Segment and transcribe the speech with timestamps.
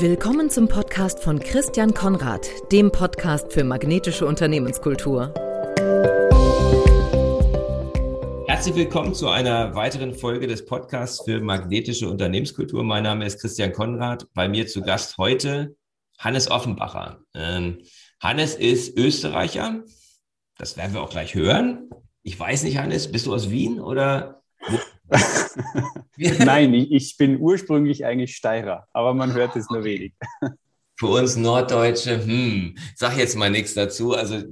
[0.00, 5.34] Willkommen zum Podcast von Christian Konrad, dem Podcast für magnetische Unternehmenskultur.
[8.46, 12.84] Herzlich willkommen zu einer weiteren Folge des Podcasts für magnetische Unternehmenskultur.
[12.84, 14.32] Mein Name ist Christian Konrad.
[14.34, 15.74] Bei mir zu Gast heute
[16.16, 17.18] Hannes Offenbacher.
[17.34, 17.82] Ähm,
[18.20, 19.82] Hannes ist Österreicher.
[20.58, 21.90] Das werden wir auch gleich hören.
[22.22, 24.44] Ich weiß nicht, Hannes, bist du aus Wien oder?
[26.18, 30.12] Nein, ich bin ursprünglich eigentlich Steirer, aber man hört es nur wenig.
[30.96, 34.14] Für uns Norddeutsche, hm, sag jetzt mal nichts dazu.
[34.14, 34.42] Also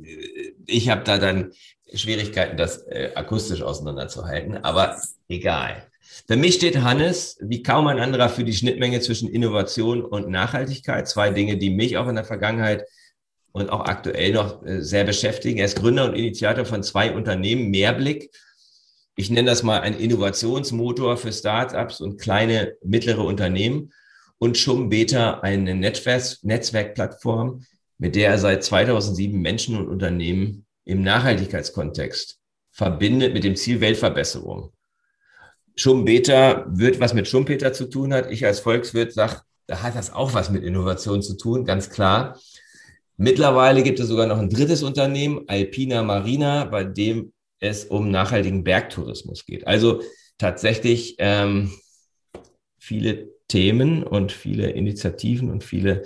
[0.67, 1.53] ich habe da dann
[1.93, 4.97] Schwierigkeiten, das äh, akustisch auseinanderzuhalten, aber
[5.29, 5.89] egal.
[6.29, 11.09] Für mich steht Hannes wie kaum ein anderer für die Schnittmenge zwischen Innovation und Nachhaltigkeit.
[11.09, 12.85] Zwei Dinge, die mich auch in der Vergangenheit
[13.53, 15.59] und auch aktuell noch äh, sehr beschäftigen.
[15.59, 18.31] Er ist Gründer und Initiator von zwei Unternehmen, Mehrblick
[19.17, 23.93] ich nenne das mal ein Innovationsmotor für Startups und kleine, mittlere Unternehmen
[24.39, 27.65] und Schum Beta eine Netzwerk Netzwerkplattform,
[27.99, 32.39] mit der er seit 2007 Menschen und Unternehmen im Nachhaltigkeitskontext
[32.71, 34.71] verbindet mit dem Ziel Weltverbesserung.
[35.77, 38.31] Schumpeter wird was mit Schumpeter zu tun hat.
[38.31, 42.39] Ich als Volkswirt sage, da hat das auch was mit Innovation zu tun, ganz klar.
[43.17, 47.33] Mittlerweile gibt es sogar noch ein drittes Unternehmen, Alpina Marina, bei dem
[47.67, 49.67] es um nachhaltigen Bergtourismus geht.
[49.67, 50.03] Also
[50.39, 51.73] tatsächlich ähm,
[52.79, 56.03] viele Themen und viele Initiativen und viele,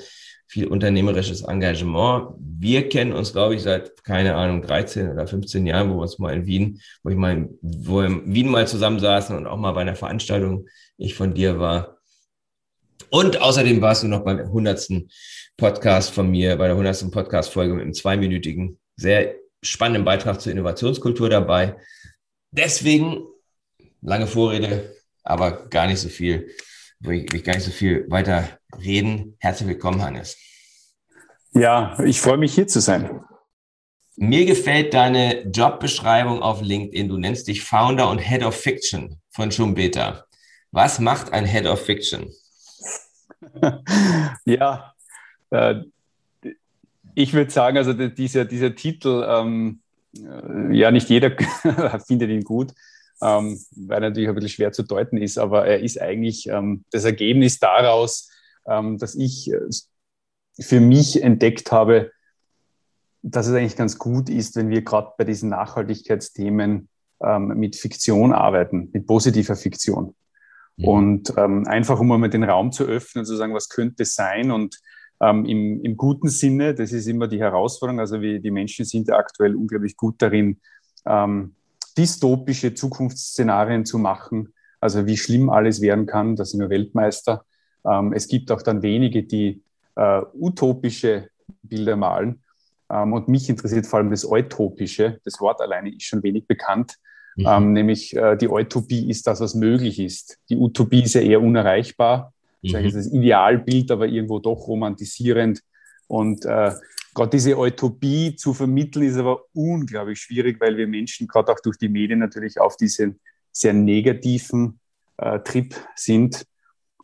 [0.46, 2.34] viel unternehmerisches Engagement.
[2.38, 6.18] Wir kennen uns, glaube ich, seit, keine Ahnung, 13 oder 15 Jahren, wo wir uns
[6.18, 9.72] mal in Wien, wo ich mal, wo wir in Wien mal zusammensaßen und auch mal
[9.72, 11.98] bei einer Veranstaltung ich von dir war.
[13.10, 14.88] Und außerdem warst du noch beim 100.
[15.56, 17.10] Podcast von mir, bei der 100.
[17.10, 21.76] Podcast-Folge mit einem zweiminütigen, sehr spannenden Beitrag zur Innovationskultur dabei.
[22.50, 23.24] Deswegen,
[24.00, 26.50] lange Vorrede, aber gar nicht so viel,
[27.00, 29.36] will ich, gar nicht so viel weiter reden.
[29.38, 30.36] Herzlich willkommen, Hannes.
[31.52, 33.24] Ja, ich freue mich hier zu sein.
[34.16, 37.08] Mir gefällt deine Jobbeschreibung auf LinkedIn.
[37.08, 40.24] Du nennst dich Founder und Head of Fiction von Schumbeta.
[40.72, 42.30] Was macht ein Head of Fiction?
[44.44, 44.94] ja,
[45.50, 45.76] äh,
[47.14, 49.80] ich würde sagen, also dieser, dieser Titel, ähm,
[50.16, 51.30] äh, ja, nicht jeder
[52.06, 52.72] findet ihn gut,
[53.22, 56.84] ähm, weil er natürlich ein bisschen schwer zu deuten ist, aber er ist eigentlich ähm,
[56.90, 58.30] das Ergebnis daraus,
[58.66, 59.60] ähm, dass ich äh,
[60.60, 62.12] für mich entdeckt habe,
[63.22, 66.88] dass es eigentlich ganz gut ist, wenn wir gerade bei diesen Nachhaltigkeitsthemen
[67.22, 70.14] ähm, mit Fiktion arbeiten, mit positiver Fiktion.
[70.76, 70.84] Mhm.
[70.84, 74.50] Und ähm, einfach, um mal den Raum zu öffnen, zu sagen, was könnte es sein
[74.50, 74.80] und
[75.20, 76.74] ähm, im, im guten Sinne.
[76.74, 78.00] Das ist immer die Herausforderung.
[78.00, 80.60] Also wir, die Menschen sind ja aktuell unglaublich gut darin,
[81.06, 81.54] ähm,
[81.96, 84.54] dystopische Zukunftsszenarien zu machen.
[84.80, 87.44] Also wie schlimm alles werden kann, da sind wir Weltmeister.
[87.84, 89.62] Ähm, es gibt auch dann wenige, die
[89.96, 91.28] äh, utopische
[91.62, 92.42] Bilder malen.
[92.90, 95.20] Ähm, und mich interessiert vor allem das Eutopische.
[95.24, 96.96] Das Wort alleine ist schon wenig bekannt.
[97.36, 97.46] Mhm.
[97.46, 100.38] Ähm, nämlich äh, die Utopie ist das, was möglich ist.
[100.48, 102.32] Die Utopie ist ja eher unerreichbar.
[102.62, 102.72] Mhm.
[102.72, 105.62] Das das Idealbild, aber irgendwo doch romantisierend.
[106.06, 106.72] Und äh,
[107.14, 111.78] gerade diese Utopie zu vermitteln, ist aber unglaublich schwierig, weil wir Menschen gerade auch durch
[111.78, 113.20] die Medien natürlich auf diesen
[113.52, 114.80] sehr negativen
[115.16, 116.44] äh, Trip sind.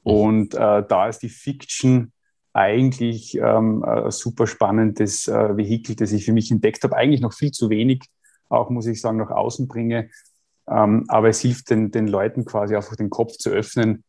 [0.05, 0.13] Mhm.
[0.13, 2.13] Und äh, da ist die Fiction
[2.53, 6.97] eigentlich ähm, ein super spannendes äh, Vehikel, das ich für mich entdeckt habe.
[6.97, 8.05] Eigentlich noch viel zu wenig,
[8.49, 10.11] auch muss ich sagen, nach außen bringe.
[10.69, 14.05] Ähm, aber es hilft den, den Leuten quasi einfach den Kopf zu öffnen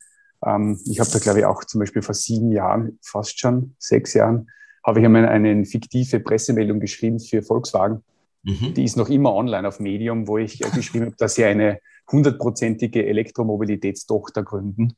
[0.47, 4.13] ähm, ich habe da, glaube ich, auch zum Beispiel vor sieben Jahren, fast schon sechs
[4.13, 4.49] Jahren,
[4.85, 8.03] habe ich einmal eine fiktive Pressemeldung geschrieben für Volkswagen.
[8.43, 8.73] Mhm.
[8.73, 13.05] Die ist noch immer online auf Medium, wo ich geschrieben habe, dass sie eine hundertprozentige
[13.05, 14.95] Elektromobilitätstochter gründen,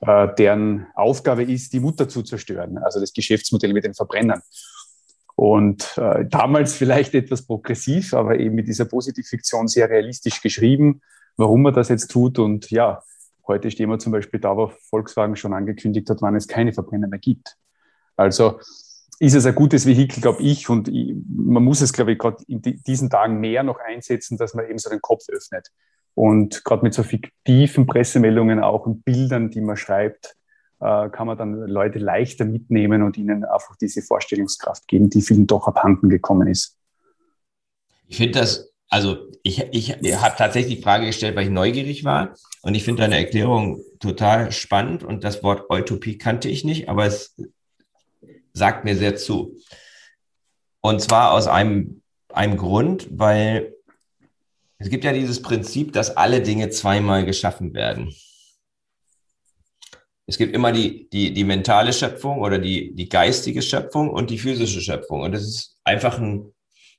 [0.00, 4.42] äh, deren Aufgabe ist, die Mutter zu zerstören, also das Geschäftsmodell mit den Verbrennern.
[5.34, 11.02] Und äh, damals vielleicht etwas progressiv, aber eben mit dieser Positivfiktion sehr realistisch geschrieben,
[11.36, 12.38] warum man das jetzt tut.
[12.38, 13.02] Und ja,
[13.46, 17.08] Heute stehen wir zum Beispiel da, wo Volkswagen schon angekündigt hat, wann es keine Verbrenner
[17.08, 17.56] mehr gibt.
[18.16, 18.58] Also
[19.18, 20.90] ist es ein gutes Vehikel, glaube ich, und
[21.28, 24.78] man muss es, glaube ich, gerade in diesen Tagen mehr noch einsetzen, dass man eben
[24.78, 25.70] so den Kopf öffnet.
[26.14, 30.36] Und gerade mit so fiktiven Pressemeldungen, auch und Bildern, die man schreibt,
[30.80, 35.46] äh, kann man dann Leute leichter mitnehmen und ihnen einfach diese Vorstellungskraft geben, die vielen
[35.46, 36.76] doch abhanden gekommen ist.
[38.08, 42.34] Ich finde das also ich, ich habe tatsächlich die Frage gestellt, weil ich neugierig war.
[42.62, 45.02] Und ich finde deine Erklärung total spannend.
[45.02, 47.34] Und das Wort Utopie kannte ich nicht, aber es
[48.52, 49.56] sagt mir sehr zu.
[50.80, 52.02] Und zwar aus einem,
[52.32, 53.74] einem Grund, weil
[54.78, 58.14] es gibt ja dieses Prinzip, dass alle Dinge zweimal geschaffen werden.
[60.26, 64.38] Es gibt immer die, die, die mentale Schöpfung oder die, die geistige Schöpfung und die
[64.38, 65.22] physische Schöpfung.
[65.22, 66.52] Und das ist einfach ein,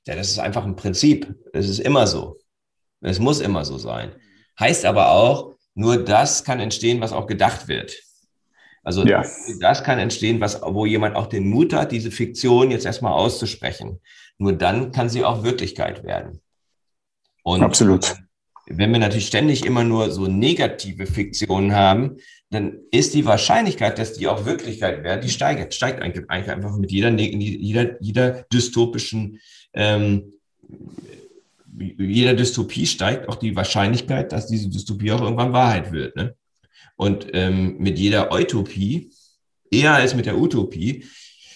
[0.08, 1.34] ja, das ist einfach ein Prinzip.
[1.52, 2.38] Das ist immer so.
[3.00, 4.10] Es muss immer so sein.
[4.58, 7.94] Heißt aber auch, nur das kann entstehen, was auch gedacht wird.
[8.82, 9.22] Also ja.
[9.60, 14.00] das kann entstehen, was, wo jemand auch den Mut hat, diese Fiktion jetzt erstmal auszusprechen.
[14.38, 16.40] Nur dann kann sie auch Wirklichkeit werden.
[17.42, 18.16] Und Absolut.
[18.66, 22.16] Wenn wir natürlich ständig immer nur so negative Fiktionen haben,
[22.50, 26.90] dann ist die Wahrscheinlichkeit, dass die auch Wirklichkeit werden, die steigt, steigt eigentlich einfach mit
[26.90, 29.40] jeder, jeder, jeder dystopischen,
[29.78, 30.32] ähm,
[31.98, 36.16] jeder Dystopie steigt auch die Wahrscheinlichkeit, dass diese Dystopie auch irgendwann Wahrheit wird.
[36.16, 36.34] Ne?
[36.96, 39.12] Und ähm, mit jeder Utopie,
[39.70, 41.04] eher als mit der Utopie,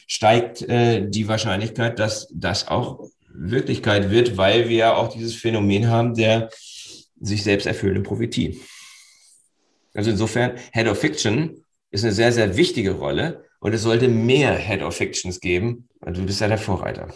[0.07, 5.89] steigt äh, die Wahrscheinlichkeit, dass das auch Wirklichkeit wird, weil wir ja auch dieses Phänomen
[5.89, 6.49] haben der
[7.21, 8.61] sich selbst erfüllenden Prophetie.
[9.95, 14.57] Also insofern, Head of Fiction ist eine sehr, sehr wichtige Rolle und es sollte mehr
[14.57, 15.89] Head of Fictions geben.
[16.01, 17.15] Und du bist ja der Vorreiter.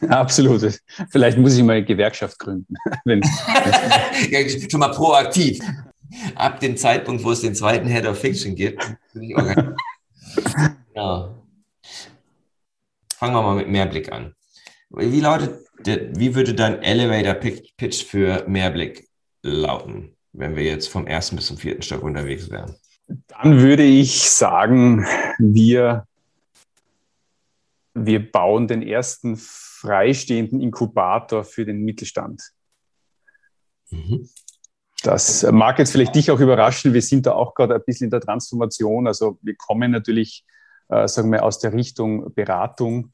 [0.08, 0.80] Absolut.
[1.10, 2.74] Vielleicht muss ich mal eine Gewerkschaft gründen.
[3.04, 3.20] Wenn,
[4.30, 5.60] ja, schon mal proaktiv.
[6.34, 8.96] Ab dem Zeitpunkt, wo es den zweiten Head of Fiction gibt.
[9.12, 9.74] genau.
[13.16, 14.34] Fangen wir mal mit Mehrblick an.
[14.90, 19.08] Wie lautet, wie würde dein Elevator Pitch für Mehrblick
[19.42, 20.16] lauten?
[20.32, 22.74] wenn wir jetzt vom ersten bis zum vierten Stock unterwegs wären?
[23.28, 25.04] Dann würde ich sagen,
[25.38, 26.06] wir,
[28.06, 32.42] wir bauen den ersten freistehenden Inkubator für den Mittelstand.
[33.90, 34.28] Mhm.
[35.02, 36.92] Das mag jetzt vielleicht dich auch überraschen.
[36.92, 39.06] Wir sind da auch gerade ein bisschen in der Transformation.
[39.06, 40.44] Also wir kommen natürlich,
[40.88, 43.12] äh, sagen wir, aus der Richtung Beratung,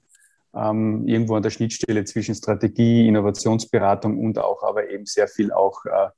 [0.55, 5.85] ähm, irgendwo an der Schnittstelle zwischen Strategie, Innovationsberatung und auch aber eben sehr viel auch
[5.85, 6.09] äh,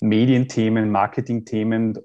[0.00, 1.98] Medienthemen, Marketingthemen.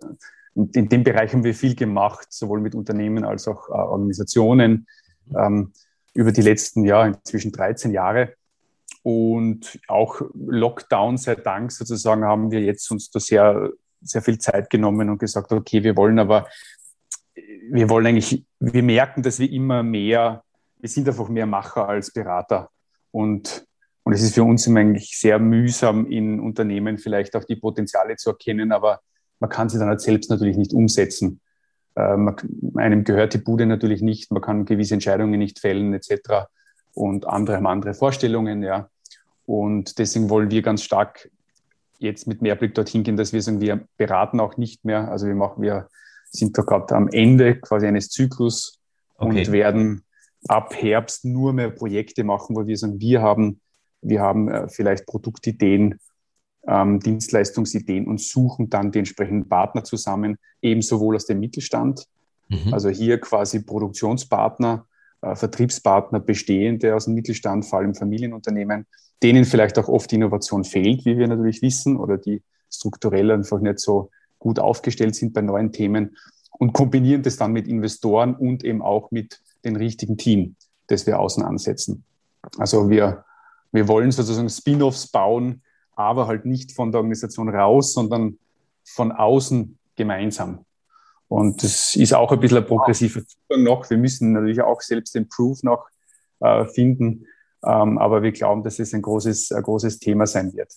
[0.56, 4.88] In dem Bereich haben wir viel gemacht, sowohl mit Unternehmen als auch äh, Organisationen
[5.36, 5.74] ähm,
[6.14, 8.34] über die letzten ja, inzwischen 13 Jahre.
[9.04, 13.72] Und auch Lockdown sei Dank sozusagen haben wir jetzt uns da sehr,
[14.02, 16.48] sehr viel Zeit genommen und gesagt, okay, wir wollen aber,
[17.72, 20.44] wir wollen eigentlich, wir merken, dass wir immer mehr,
[20.78, 22.70] wir sind einfach mehr Macher als Berater.
[23.12, 23.66] Und
[24.10, 28.16] und es ist für uns immer eigentlich sehr mühsam, in Unternehmen vielleicht auch die Potenziale
[28.16, 29.02] zu erkennen, aber
[29.40, 31.42] man kann sie dann halt selbst natürlich nicht umsetzen.
[32.00, 32.36] Äh, man,
[32.76, 36.48] einem gehört die Bude natürlich nicht, man kann gewisse Entscheidungen nicht fällen etc.
[36.94, 38.90] Und andere haben andere Vorstellungen, ja.
[39.46, 41.30] Und deswegen wollen wir ganz stark
[41.98, 45.10] jetzt mit Mehrblick dorthin gehen, dass wir sagen, wir beraten auch nicht mehr.
[45.10, 45.88] Also wir machen, wir
[46.32, 48.80] sind da gerade am Ende quasi eines Zyklus
[49.18, 49.40] okay.
[49.40, 50.04] und werden
[50.48, 53.60] ab Herbst nur mehr Projekte machen, wo wir sagen, wir haben
[54.02, 56.00] wir haben äh, vielleicht Produktideen,
[56.70, 62.06] ähm, Dienstleistungsideen und suchen dann die entsprechenden Partner zusammen, eben sowohl aus dem Mittelstand,
[62.48, 62.74] mhm.
[62.74, 64.86] also hier quasi Produktionspartner,
[65.22, 68.86] äh, Vertriebspartner bestehende aus dem Mittelstand, vor allem Familienunternehmen,
[69.24, 72.42] denen vielleicht auch oft Innovation fehlt, wie wir natürlich wissen, oder die
[72.72, 76.16] strukturell einfach nicht so gut aufgestellt sind bei neuen Themen
[76.52, 80.56] und kombinieren das dann mit Investoren und eben auch mit dem richtigen Team,
[80.88, 82.04] das wir außen ansetzen.
[82.58, 83.26] Also wir
[83.72, 85.62] wir wollen sozusagen Spin-offs bauen,
[86.00, 88.40] aber halt nicht von der Organisation raus, sondern
[88.86, 90.66] von außen gemeinsam.
[91.28, 93.90] Und das ist auch ein bisschen ein progressiver Zugang noch.
[93.90, 95.88] Wir müssen natürlich auch selbst den Proof noch
[96.40, 97.26] äh, finden,
[97.64, 100.72] ähm, aber wir glauben, dass es ein großes, ein großes Thema sein wird.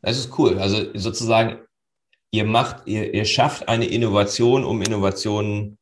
[0.00, 0.58] Das ist cool.
[0.58, 1.58] Also sozusagen,
[2.30, 5.76] ihr macht, ihr, ihr schafft eine Innovation, um Innovationen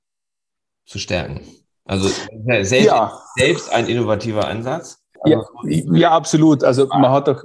[0.86, 1.42] zu stärken.
[1.84, 2.08] Also
[2.42, 3.16] selbst, ja.
[3.36, 5.00] selbst ein innovativer Ansatz.
[5.24, 6.64] Ja, ja, absolut.
[6.64, 7.44] Also man hat auch,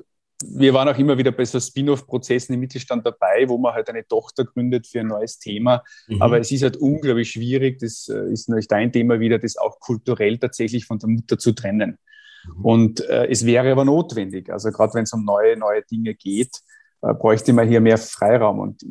[0.56, 4.06] wir waren auch immer wieder bei so Spin-off-Prozessen im Mittelstand dabei, wo man halt eine
[4.06, 5.84] Tochter gründet für ein neues Thema.
[6.08, 6.22] Mhm.
[6.22, 9.80] Aber es ist halt unglaublich schwierig, das äh, ist natürlich dein Thema wieder, das auch
[9.80, 11.98] kulturell tatsächlich von der Mutter zu trennen.
[12.46, 12.66] Mhm.
[12.66, 14.52] Und äh, es wäre aber notwendig.
[14.52, 16.62] Also gerade wenn es um neue, neue Dinge geht,
[17.02, 18.60] äh, bräuchte man hier mehr Freiraum.
[18.60, 18.84] Und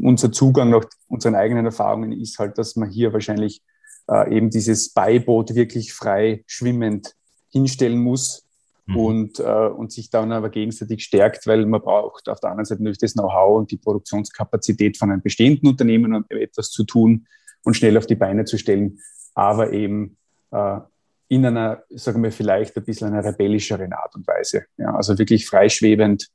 [0.00, 3.62] unser Zugang nach unseren eigenen Erfahrungen ist halt, dass man hier wahrscheinlich
[4.08, 7.14] äh, eben dieses Beiboot wirklich frei schwimmend
[7.50, 8.43] hinstellen muss
[8.86, 8.96] mhm.
[8.96, 12.82] und, äh, und sich dann aber gegenseitig stärkt, weil man braucht auf der anderen Seite
[12.82, 17.26] natürlich das Know-how und die Produktionskapazität von einem bestehenden Unternehmen, um etwas zu tun
[17.64, 19.00] und schnell auf die Beine zu stellen,
[19.34, 20.16] aber eben
[20.50, 20.80] äh,
[21.28, 24.66] in einer, sagen wir vielleicht ein bisschen einer rebellischeren Art und Weise.
[24.76, 26.28] Ja, also wirklich freischwebend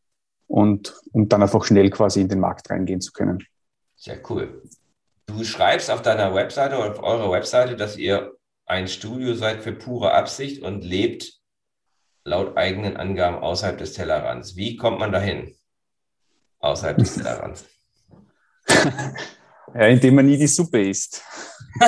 [0.48, 3.46] und um dann einfach schnell quasi in den Markt reingehen zu können.
[3.96, 4.63] Sehr cool.
[5.27, 8.34] Du schreibst auf deiner Webseite oder auf eurer Webseite, dass ihr
[8.65, 11.38] ein Studio seid für pure Absicht und lebt
[12.24, 14.56] laut eigenen Angaben außerhalb des Tellerrands.
[14.56, 15.56] Wie kommt man dahin?
[16.60, 17.66] Außerhalb des Tellerrands.
[19.74, 21.22] Ja, indem man nie die Suppe isst.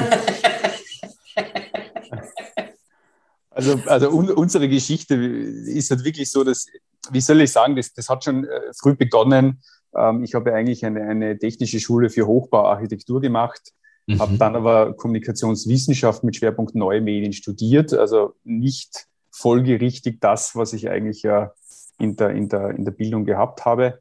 [3.50, 6.68] also, also un unsere Geschichte ist halt wirklich so, dass,
[7.12, 9.62] wie soll ich sagen, das, das hat schon äh, früh begonnen.
[9.96, 13.74] Ähm, ich habe eigentlich eine, eine technische Schule für Hochbauarchitektur gemacht,
[14.08, 14.20] mhm.
[14.20, 20.90] habe dann aber Kommunikationswissenschaft mit Schwerpunkt Neue Medien studiert, also nicht folgerichtig das, was ich
[20.90, 21.54] eigentlich ja
[22.00, 24.00] in der, in der, in der Bildung gehabt habe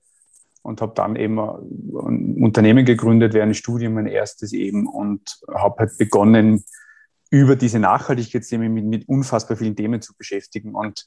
[0.63, 5.77] und habe dann eben ein Unternehmen gegründet während des Studiums, mein erstes eben, und habe
[5.81, 6.65] halt begonnen,
[7.31, 10.75] über diese Nachhaltigkeitsthemen mit, mit unfassbar vielen Themen zu beschäftigen.
[10.75, 11.07] Und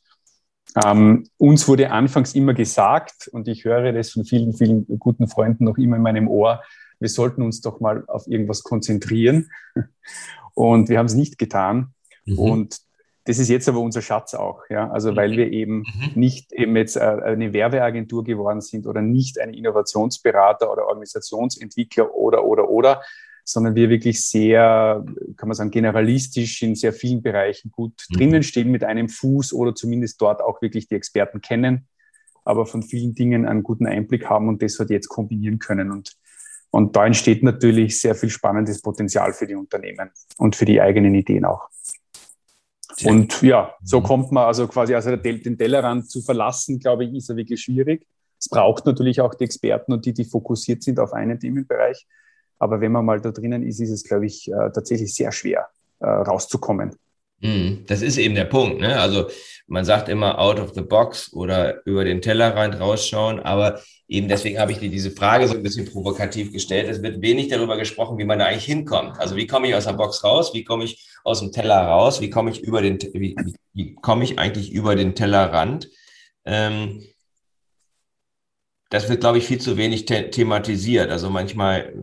[0.84, 5.66] ähm, uns wurde anfangs immer gesagt, und ich höre das von vielen, vielen guten Freunden
[5.66, 6.64] noch immer in meinem Ohr,
[7.00, 9.50] wir sollten uns doch mal auf irgendwas konzentrieren.
[10.54, 11.94] Und wir haben es nicht getan.
[12.26, 12.40] Mhm.
[12.40, 12.78] Und
[13.26, 14.90] das ist jetzt aber unser Schatz auch, ja.
[14.92, 15.38] Also weil mhm.
[15.38, 16.12] wir eben mhm.
[16.16, 22.44] nicht eben jetzt äh, eine Werbeagentur geworden sind oder nicht ein Innovationsberater oder Organisationsentwickler oder
[22.44, 23.02] oder oder,
[23.46, 25.06] sondern wir wirklich sehr,
[25.38, 28.16] kann man sagen, generalistisch in sehr vielen Bereichen gut mhm.
[28.16, 31.88] drinnen stehen mit einem Fuß oder zumindest dort auch wirklich die Experten kennen,
[32.44, 35.92] aber von vielen Dingen einen guten Einblick haben und das halt jetzt kombinieren können.
[35.92, 36.18] Und,
[36.72, 41.16] und da entsteht natürlich sehr viel spannendes Potenzial für die Unternehmen und für die eigenen
[41.16, 41.70] Ideen auch.
[43.06, 44.04] Und ja, so mhm.
[44.04, 48.06] kommt man also quasi, also den Tellerrand zu verlassen, glaube ich, ist ja wirklich schwierig.
[48.40, 52.06] Es braucht natürlich auch die Experten und die, die fokussiert sind auf einen Themenbereich.
[52.60, 55.68] Aber wenn man mal da drinnen ist, ist es, glaube ich, äh, tatsächlich sehr schwer
[56.00, 56.96] äh, rauszukommen.
[57.44, 57.84] Mhm.
[57.88, 58.80] Das ist eben der Punkt.
[58.80, 59.00] Ne?
[59.00, 59.28] Also
[59.68, 64.60] man sagt immer out of the box oder über den Tellerrand rausschauen, aber eben deswegen
[64.60, 66.90] habe ich dir diese Frage so ein bisschen provokativ gestellt.
[66.90, 69.20] Es wird wenig darüber gesprochen, wie man da eigentlich hinkommt.
[69.20, 70.54] Also wie komme ich aus der Box raus?
[70.54, 72.22] Wie komme ich aus dem Teller raus?
[72.22, 73.36] Wie komme ich über den, wie,
[73.74, 75.90] wie komme ich eigentlich über den Tellerrand?
[76.46, 77.04] Ähm,
[78.90, 81.10] das wird, glaube ich, viel zu wenig the thematisiert.
[81.10, 81.94] Also manchmal,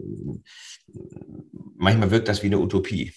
[1.76, 3.14] manchmal wirkt das wie eine Utopie.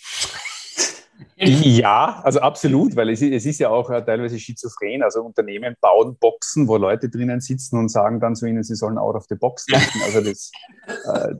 [1.63, 5.03] Ja, also absolut, weil es, es ist ja auch äh, teilweise schizophren.
[5.03, 8.97] Also Unternehmen bauen Boxen, wo Leute drinnen sitzen und sagen dann zu ihnen, sie sollen
[8.97, 9.99] out of the box denken.
[10.05, 10.51] Also das,
[10.87, 11.35] äh,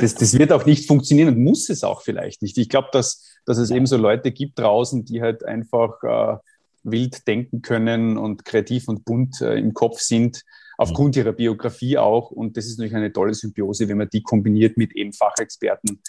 [0.00, 2.58] das, das wird auch nicht funktionieren und muss es auch vielleicht nicht.
[2.58, 6.36] Ich glaube, dass, dass es eben so Leute gibt draußen, die halt einfach äh,
[6.84, 10.42] wild denken können und kreativ und bunt äh, im Kopf sind,
[10.76, 12.30] aufgrund ihrer Biografie auch.
[12.30, 16.00] Und das ist natürlich eine tolle Symbiose, wenn man die kombiniert mit eben Fachexperten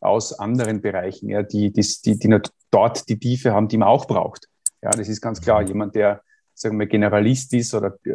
[0.00, 2.28] aus anderen Bereichen, ja, die, die, die, die
[2.74, 4.48] dort die Tiefe haben, die man auch braucht.
[4.82, 5.62] Ja, das ist ganz klar.
[5.62, 5.68] Mhm.
[5.68, 6.22] Jemand, der,
[6.54, 8.10] sagen wir, Generalist ist oder, äh,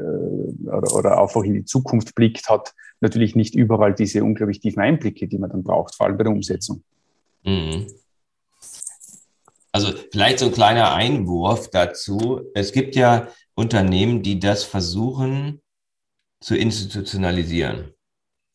[0.68, 5.28] oder, oder einfach in die Zukunft blickt, hat natürlich nicht überall diese unglaublich tiefen Einblicke,
[5.28, 6.84] die man dann braucht, vor allem bei der Umsetzung.
[7.44, 7.88] Mhm.
[9.72, 12.42] Also vielleicht so ein kleiner Einwurf dazu.
[12.54, 15.62] Es gibt ja Unternehmen, die das versuchen
[16.42, 17.94] zu institutionalisieren,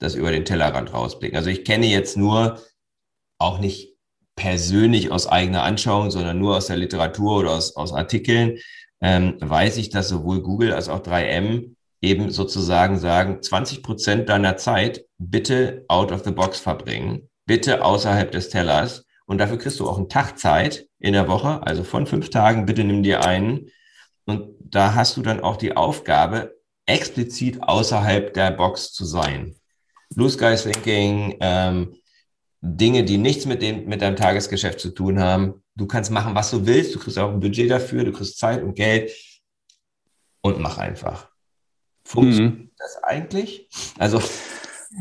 [0.00, 1.36] das über den Tellerrand rausblicken.
[1.36, 2.58] Also ich kenne jetzt nur
[3.38, 3.93] auch nicht
[4.36, 8.58] persönlich aus eigener Anschauung, sondern nur aus der Literatur oder aus, aus Artikeln,
[9.00, 14.56] ähm, weiß ich, dass sowohl Google als auch 3M eben sozusagen sagen, 20 Prozent deiner
[14.56, 19.04] Zeit bitte out of the box verbringen, bitte außerhalb des Tellers.
[19.26, 22.66] Und dafür kriegst du auch einen Tag Zeit in der Woche, also von fünf Tagen,
[22.66, 23.70] bitte nimm dir einen.
[24.26, 26.54] Und da hast du dann auch die Aufgabe,
[26.86, 29.54] explizit außerhalb der Box zu sein.
[30.14, 31.94] Blue Sky Thinking, ähm,
[32.66, 35.62] Dinge, die nichts mit, dem, mit deinem Tagesgeschäft zu tun haben.
[35.74, 36.94] Du kannst machen, was du willst.
[36.94, 38.04] Du kriegst auch ein Budget dafür.
[38.04, 39.12] Du kriegst Zeit und Geld.
[40.40, 41.28] Und mach einfach.
[42.06, 42.70] Funktioniert mhm.
[42.78, 43.68] das eigentlich?
[43.98, 44.18] Also,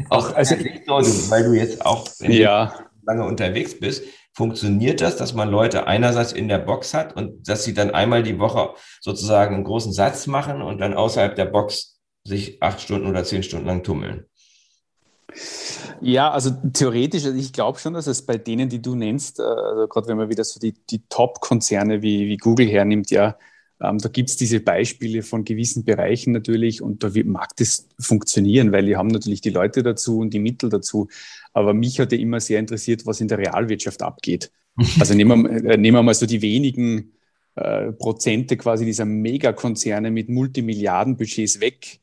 [0.09, 2.73] auch also, so, weil du jetzt auch ja.
[3.05, 4.03] lange unterwegs bist,
[4.33, 8.23] funktioniert das, dass man Leute einerseits in der Box hat und dass sie dann einmal
[8.23, 13.07] die Woche sozusagen einen großen Satz machen und dann außerhalb der Box sich acht Stunden
[13.07, 14.25] oder zehn Stunden lang tummeln?
[16.01, 19.43] Ja, also theoretisch, also ich glaube schon, dass es bei denen, die du nennst, äh,
[19.43, 23.37] also gerade wenn man wieder so die, die Top-Konzerne wie, wie Google hernimmt, ja,
[23.81, 28.71] ähm, da gibt es diese Beispiele von gewissen Bereichen natürlich und da mag das funktionieren,
[28.71, 31.09] weil die haben natürlich die Leute dazu und die Mittel dazu.
[31.51, 34.51] Aber mich hat ja immer sehr interessiert, was in der Realwirtschaft abgeht.
[34.99, 37.13] Also nehmen wir, äh, nehmen wir mal so die wenigen
[37.55, 41.99] äh, Prozente quasi dieser Megakonzerne mit Multimilliardenbudgets weg.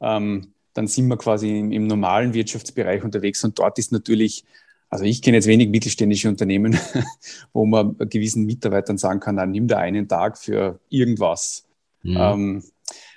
[0.00, 4.44] Ähm, dann sind wir quasi im, im, normalen Wirtschaftsbereich unterwegs und dort ist natürlich,
[4.88, 6.78] also ich kenne jetzt wenig mittelständische Unternehmen,
[7.52, 11.64] wo man gewissen Mitarbeitern sagen kann, dann nimm da einen Tag für irgendwas.
[12.02, 12.16] Mhm.
[12.18, 12.62] Ähm,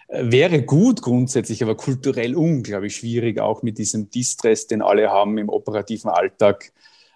[0.08, 5.50] wäre gut grundsätzlich, aber kulturell unglaublich schwierig, auch mit diesem Distress, den alle haben im
[5.50, 6.72] operativen Alltag,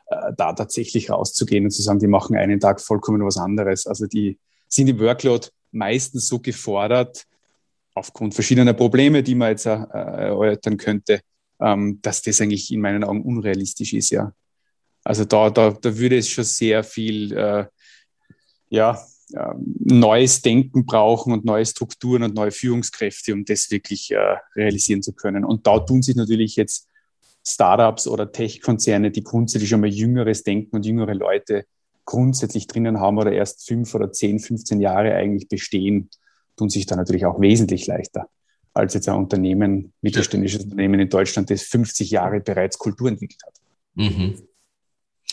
[0.08, 3.86] äh, da tatsächlich rauszugehen und zu sagen, die machen einen Tag vollkommen was anderes.
[3.86, 7.28] Also die sind im Workload meistens so gefordert,
[8.00, 11.22] aufgrund verschiedener Probleme, die man jetzt äh, erörtern könnte,
[11.62, 14.34] ähm, dass das eigentlich in meinen Augen unrealistisch ist, ja.
[15.04, 17.66] Also da, da, da würde es schon sehr viel äh,
[18.70, 19.02] ja,
[19.34, 25.02] äh, neues Denken brauchen und neue Strukturen und neue Führungskräfte, um das wirklich äh, realisieren
[25.02, 25.46] zu können.
[25.46, 26.88] Und da tun sich natürlich jetzt
[27.46, 31.66] Startups oder Tech-Konzerne, die grundsätzlich schon mal jüngeres Denken und jüngere Leute
[32.06, 36.10] grundsätzlich drinnen haben oder erst fünf oder zehn, 15 Jahre eigentlich bestehen,
[36.60, 38.28] tun sich da natürlich auch wesentlich leichter
[38.74, 43.54] als jetzt ein Unternehmen, mittelständisches Unternehmen in Deutschland, das 50 Jahre bereits Kultur entwickelt hat.
[43.96, 44.42] Mhm.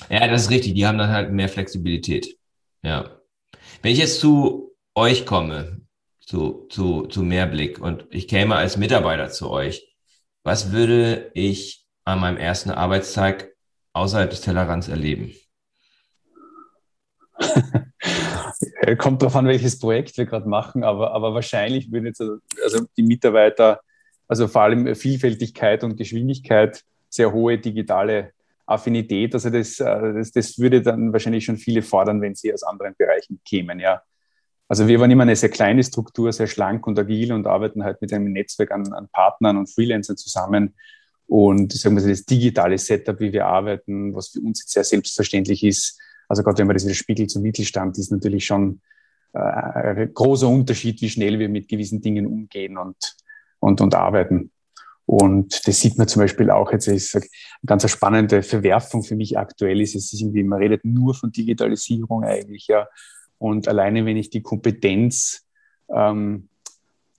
[0.09, 0.75] Ja, das ist richtig.
[0.75, 2.39] Die haben dann halt mehr Flexibilität.
[2.83, 3.21] Ja.
[3.83, 5.81] Wenn ich jetzt zu euch komme,
[6.21, 9.95] zu, zu, zu Mehrblick und ich käme als Mitarbeiter zu euch,
[10.43, 13.53] was würde ich an meinem ersten Arbeitstag
[13.93, 15.35] außerhalb des Tellerrands erleben?
[18.99, 22.21] Kommt darauf an, welches Projekt wir gerade machen, aber, aber wahrscheinlich würden jetzt
[22.63, 23.81] also die Mitarbeiter,
[24.29, 28.33] also vor allem Vielfältigkeit und Geschwindigkeit, sehr hohe digitale
[28.67, 29.33] Affinität.
[29.35, 32.95] Also das, äh, das, das würde dann wahrscheinlich schon viele fordern, wenn sie aus anderen
[32.97, 34.03] Bereichen kämen, ja.
[34.69, 38.03] Also wir waren immer eine sehr kleine Struktur, sehr schlank und agil und arbeiten halt
[38.03, 40.75] mit einem Netzwerk an, an Partnern und Freelancern zusammen.
[41.29, 44.85] Und sagen wir so, das digitale Setup, wie wir arbeiten, was für uns jetzt sehr
[44.85, 48.81] selbstverständlich ist, also gerade wenn man das wieder spiegelt zum Mittelstand, ist natürlich schon
[49.33, 53.17] äh, ein großer Unterschied, wie schnell wir mit gewissen Dingen umgehen und,
[53.61, 54.51] und, und arbeiten.
[55.07, 57.29] Und das sieht man zum Beispiel auch jetzt, ich sage,
[57.63, 61.31] eine ganz spannende Verwerfung für mich aktuell ist, es ist irgendwie, man redet nur von
[61.31, 62.89] Digitalisierung eigentlich, ja.
[63.39, 65.47] Und alleine, wenn ich die Kompetenz
[65.95, 66.49] ähm,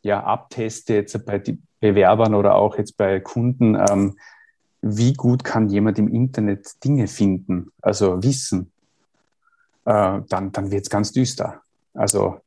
[0.01, 1.41] ja, abteste, jetzt bei
[1.79, 4.17] Bewerbern oder auch jetzt bei Kunden, ähm,
[4.81, 8.71] wie gut kann jemand im Internet Dinge finden, also Wissen,
[9.87, 11.61] äh, dann, dann wird es ganz düster.
[11.93, 12.41] Also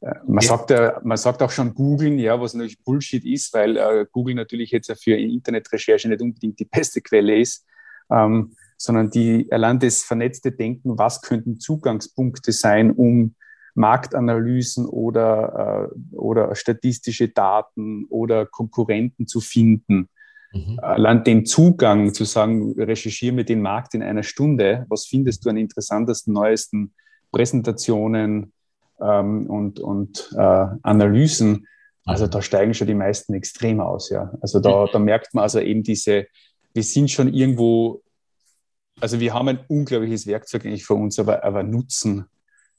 [0.00, 0.48] äh, man, ja.
[0.48, 4.34] sagt, äh, man sagt auch schon googeln, ja, was natürlich Bullshit ist, weil äh, Google
[4.34, 7.66] natürlich jetzt für Internetrecherche nicht unbedingt die beste Quelle ist,
[8.10, 13.34] ähm, sondern die allein das vernetzte Denken, was könnten Zugangspunkte sein, um
[13.74, 20.08] Marktanalysen oder, äh, oder statistische Daten oder Konkurrenten zu finden.
[20.52, 20.78] Mhm.
[20.80, 25.50] Allein den Zugang zu sagen, recherchiere mir den Markt in einer Stunde, was findest du
[25.50, 26.94] an interessantesten, neuesten
[27.30, 28.52] Präsentationen
[29.00, 31.66] ähm, und, und äh, Analysen,
[32.04, 32.30] also mhm.
[32.30, 34.32] da steigen schon die meisten extrem aus, ja.
[34.40, 36.26] Also da, da merkt man also eben diese,
[36.72, 38.02] wir sind schon irgendwo,
[39.00, 42.24] also wir haben ein unglaubliches Werkzeug eigentlich für uns, aber, aber Nutzen,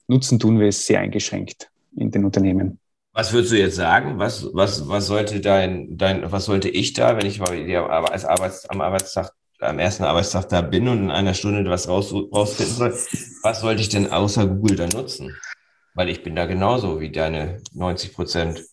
[0.08, 2.80] Nutzen tun wir es sehr eingeschränkt in den Unternehmen.
[3.20, 4.18] Was würdest du jetzt sagen?
[4.18, 8.80] Was, was, was sollte dein, dein, was sollte ich da, wenn ich als Arbeits, am
[8.80, 12.98] Arbeitstag, am ersten Arbeitstag da bin und in einer Stunde was raus, rausfinden soll,
[13.44, 15.36] was sollte ich denn außer Google da nutzen?
[15.96, 18.64] Weil ich bin da genauso wie deine 90 Prozent.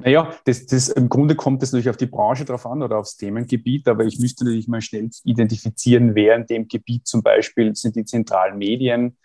[0.00, 3.16] Naja, das, das, im Grunde kommt es natürlich auf die Branche drauf an oder aufs
[3.16, 7.96] Themengebiet, aber ich müsste natürlich mal schnell identifizieren, wer in dem Gebiet zum Beispiel sind
[7.96, 9.16] die zentralen Medien,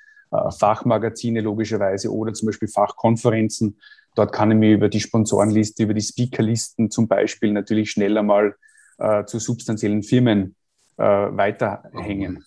[0.51, 3.79] Fachmagazine logischerweise oder zum Beispiel Fachkonferenzen.
[4.15, 8.55] Dort kann ich mir über die Sponsorenliste, über die Speakerlisten zum Beispiel natürlich schneller mal
[8.97, 10.55] äh, zu substanziellen Firmen
[10.97, 12.43] äh, weiterhängen.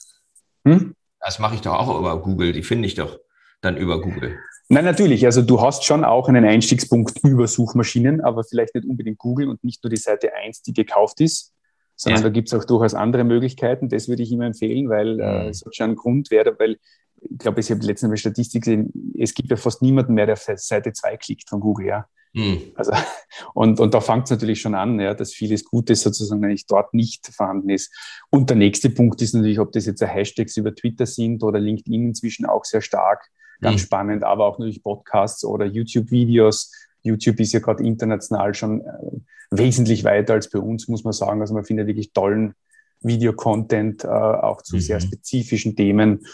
[0.65, 0.95] Hm?
[1.21, 3.19] Das mache ich doch auch über Google, die finde ich doch
[3.61, 4.39] dann über Google.
[4.69, 5.25] Nein, natürlich.
[5.25, 9.63] Also du hast schon auch einen Einstiegspunkt über Suchmaschinen, aber vielleicht nicht unbedingt Google und
[9.63, 11.53] nicht nur die Seite 1, die gekauft ist,
[11.95, 12.29] sondern ja.
[12.29, 13.89] da gibt es auch durchaus andere Möglichkeiten.
[13.89, 15.49] Das würde ich immer empfehlen, weil äh, mhm.
[15.49, 16.79] es hat schon einen Grund, wer, weil
[17.21, 20.35] ich glaube, ich habe letztens eine Statistik gesehen, es gibt ja fast niemanden mehr, der
[20.35, 22.07] auf Seite 2 klickt von Google, ja.
[22.37, 22.61] Mhm.
[22.75, 22.93] Also,
[23.55, 26.95] und, und da fängt es natürlich schon an, ja, dass vieles Gutes sozusagen eigentlich dort
[26.95, 27.93] nicht vorhanden ist.
[28.31, 32.09] Und der nächste Punkt ist natürlich, ob das jetzt Hashtags über Twitter sind oder LinkedIn
[32.09, 33.87] inzwischen auch sehr stark, ganz mhm.
[33.87, 36.73] spannend, aber auch natürlich Podcasts oder YouTube-Videos.
[37.03, 41.41] YouTube ist ja gerade international schon äh, wesentlich weiter als bei uns, muss man sagen.
[41.41, 42.55] Also man findet wirklich tollen
[43.01, 44.81] Videocontent, äh, auch zu mhm.
[44.81, 46.27] sehr spezifischen Themen.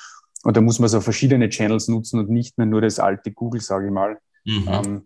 [0.44, 3.60] Und da muss man so verschiedene Channels nutzen und nicht mehr nur das alte Google,
[3.60, 4.18] sage ich mal.
[4.44, 4.68] Mhm.
[4.68, 5.02] Ähm,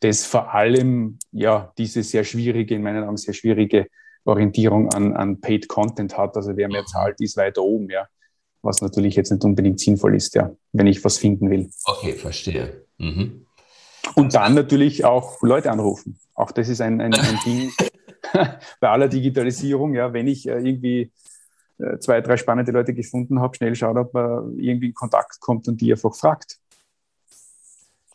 [0.00, 3.86] das vor allem ja diese sehr schwierige, in meinen Augen sehr schwierige
[4.24, 6.36] Orientierung an, an Paid Content hat.
[6.36, 8.06] Also wer mehr zahlt, ist weiter oben, ja.
[8.62, 11.70] Was natürlich jetzt nicht unbedingt sinnvoll ist, ja, wenn ich was finden will.
[11.84, 12.84] Okay, verstehe.
[12.98, 13.46] Mhm.
[14.16, 16.18] Und dann natürlich auch Leute anrufen.
[16.34, 17.70] Auch das ist ein, ein, ein Ding
[18.80, 21.10] bei aller Digitalisierung, ja, wenn ich äh, irgendwie
[21.98, 25.80] zwei, drei spannende Leute gefunden habe, schnell schaut, ob man irgendwie in Kontakt kommt und
[25.80, 26.58] die einfach fragt.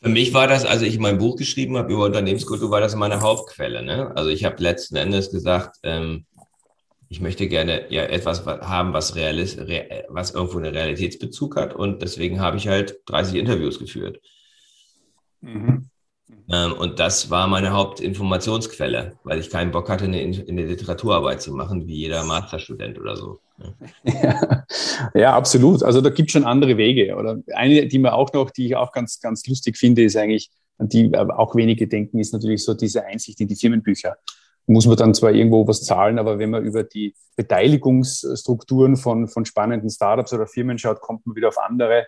[0.01, 3.21] Für mich war das, als ich mein Buch geschrieben habe über Unternehmenskultur, war das meine
[3.21, 3.81] Hauptquelle.
[3.81, 4.11] Ne?
[4.15, 6.25] Also ich habe letzten Endes gesagt, ähm,
[7.09, 9.57] ich möchte gerne ja etwas haben, was, realis,
[10.09, 11.73] was irgendwo einen Realitätsbezug hat.
[11.73, 14.19] Und deswegen habe ich halt 30 Interviews geführt.
[15.41, 15.89] Mhm.
[16.49, 21.53] Ähm, und das war meine Hauptinformationsquelle, weil ich keinen Bock hatte, eine, eine Literaturarbeit zu
[21.53, 23.39] machen, wie jeder Masterstudent oder so.
[24.03, 24.65] Ja,
[25.13, 25.83] ja, absolut.
[25.83, 27.15] Also da gibt es schon andere Wege.
[27.15, 30.51] Oder eine, die mir auch noch, die ich auch ganz, ganz lustig finde, ist eigentlich,
[30.77, 34.17] an die auch wenige denken, ist natürlich so diese Einsicht in die Firmenbücher.
[34.67, 39.45] Muss man dann zwar irgendwo was zahlen, aber wenn man über die Beteiligungsstrukturen von, von
[39.45, 42.05] spannenden Startups oder Firmen schaut, kommt man wieder auf andere,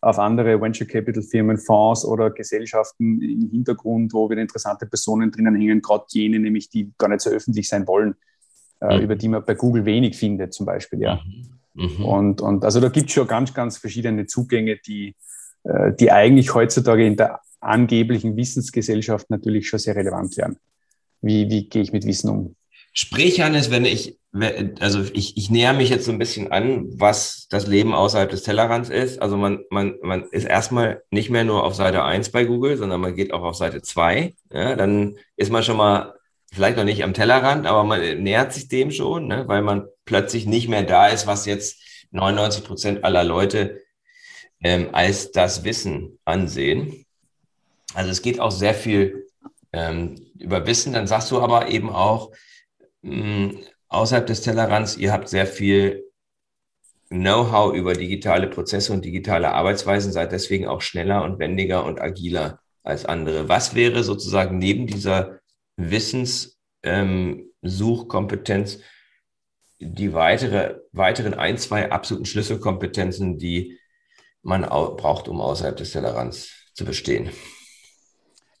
[0.00, 5.54] auf andere Venture Capital Firmen, Fonds oder Gesellschaften im Hintergrund, wo wieder interessante Personen drinnen
[5.54, 8.14] hängen, gerade jene, nämlich die gar nicht so öffentlich sein wollen,
[8.80, 9.02] äh, mhm.
[9.02, 11.20] über die man bei Google wenig findet, zum Beispiel, ja.
[11.74, 11.90] Mhm.
[11.98, 12.04] mhm.
[12.04, 15.14] Und, und also da gibt es schon ganz, ganz verschiedene Zugänge, die,
[15.64, 20.58] äh, die eigentlich heutzutage in der angeblichen Wissensgesellschaft natürlich schon sehr relevant wären.
[21.20, 22.54] Wie, wie gehe ich mit Wissen um?
[22.92, 24.18] Sprich, Hannes, wenn ich,
[24.80, 28.42] also ich, ich näher mich jetzt so ein bisschen an, was das Leben außerhalb des
[28.42, 29.20] Tellerrands ist.
[29.20, 33.00] Also man, man, man ist erstmal nicht mehr nur auf Seite 1 bei Google, sondern
[33.00, 34.34] man geht auch auf Seite 2.
[34.52, 36.14] Ja, dann ist man schon mal
[36.52, 40.46] vielleicht noch nicht am Tellerrand, aber man nähert sich dem schon, ne, weil man plötzlich
[40.46, 41.80] nicht mehr da ist, was jetzt
[42.10, 43.80] 99 Prozent aller Leute
[44.60, 47.04] ähm, als das Wissen ansehen.
[47.94, 49.26] Also es geht auch sehr viel
[49.72, 50.92] ähm, über Wissen.
[50.92, 52.32] Dann sagst du aber eben auch,
[53.02, 53.58] mh, hm,
[53.88, 56.04] außerhalb des Tellerrands, ihr habt sehr viel
[57.10, 62.60] Know-how über digitale Prozesse und digitale Arbeitsweisen, seid deswegen auch schneller und wendiger und agiler
[62.82, 63.48] als andere.
[63.48, 65.37] Was wäre sozusagen neben dieser
[65.78, 68.82] Wissenssuchkompetenz ähm,
[69.80, 73.78] die weitere, weiteren ein, zwei absoluten Schlüsselkompetenzen, die
[74.42, 77.30] man braucht, um außerhalb des Tellerrands zu bestehen?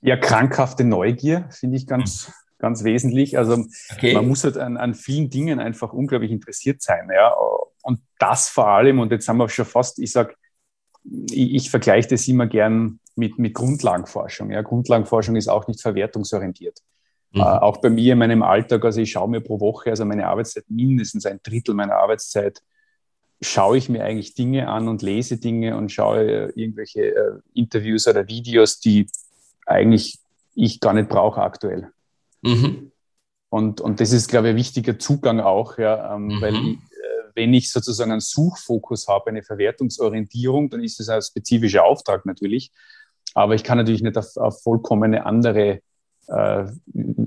[0.00, 3.36] Ja, krankhafte Neugier finde ich ganz, ganz wesentlich.
[3.36, 4.14] Also okay.
[4.14, 7.08] man muss halt an, an vielen Dingen einfach unglaublich interessiert sein.
[7.12, 7.34] Ja?
[7.82, 10.34] Und das vor allem, und jetzt haben wir schon fast, ich sage,
[11.04, 14.52] ich, ich vergleiche das immer gern mit, mit Grundlagenforschung.
[14.52, 14.62] Ja?
[14.62, 16.80] Grundlagenforschung ist auch nicht verwertungsorientiert.
[17.32, 17.40] Mhm.
[17.40, 20.26] Äh, auch bei mir in meinem Alltag, also ich schaue mir pro Woche, also meine
[20.26, 22.62] Arbeitszeit mindestens ein Drittel meiner Arbeitszeit,
[23.40, 28.08] schaue ich mir eigentlich Dinge an und lese Dinge und schaue äh, irgendwelche äh, Interviews
[28.08, 29.08] oder Videos, die
[29.66, 30.18] eigentlich
[30.54, 31.88] ich gar nicht brauche aktuell.
[32.42, 32.90] Mhm.
[33.50, 36.40] Und, und das ist, glaube ich, ein wichtiger Zugang auch, ja, ähm, mhm.
[36.40, 41.22] weil ich, äh, wenn ich sozusagen einen Suchfokus habe, eine Verwertungsorientierung, dann ist das ein
[41.22, 42.72] spezifischer Auftrag natürlich.
[43.34, 45.80] Aber ich kann natürlich nicht auf, auf vollkommene andere
[46.28, 46.66] äh,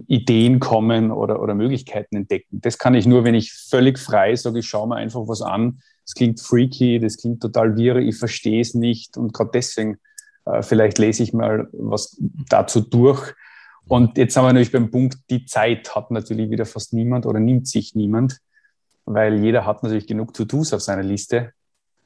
[0.07, 2.61] Ideen kommen oder, oder Möglichkeiten entdecken.
[2.61, 5.81] Das kann ich nur, wenn ich völlig frei sage, ich schaue mir einfach was an.
[6.05, 9.17] Das klingt freaky, das klingt total wirr, ich verstehe es nicht.
[9.17, 9.97] Und gerade deswegen
[10.45, 12.17] äh, vielleicht lese ich mal was
[12.49, 13.33] dazu durch.
[13.87, 17.39] Und jetzt haben wir natürlich beim Punkt, die Zeit hat natürlich wieder fast niemand oder
[17.39, 18.37] nimmt sich niemand,
[19.05, 21.53] weil jeder hat natürlich genug To-Dos auf seiner Liste.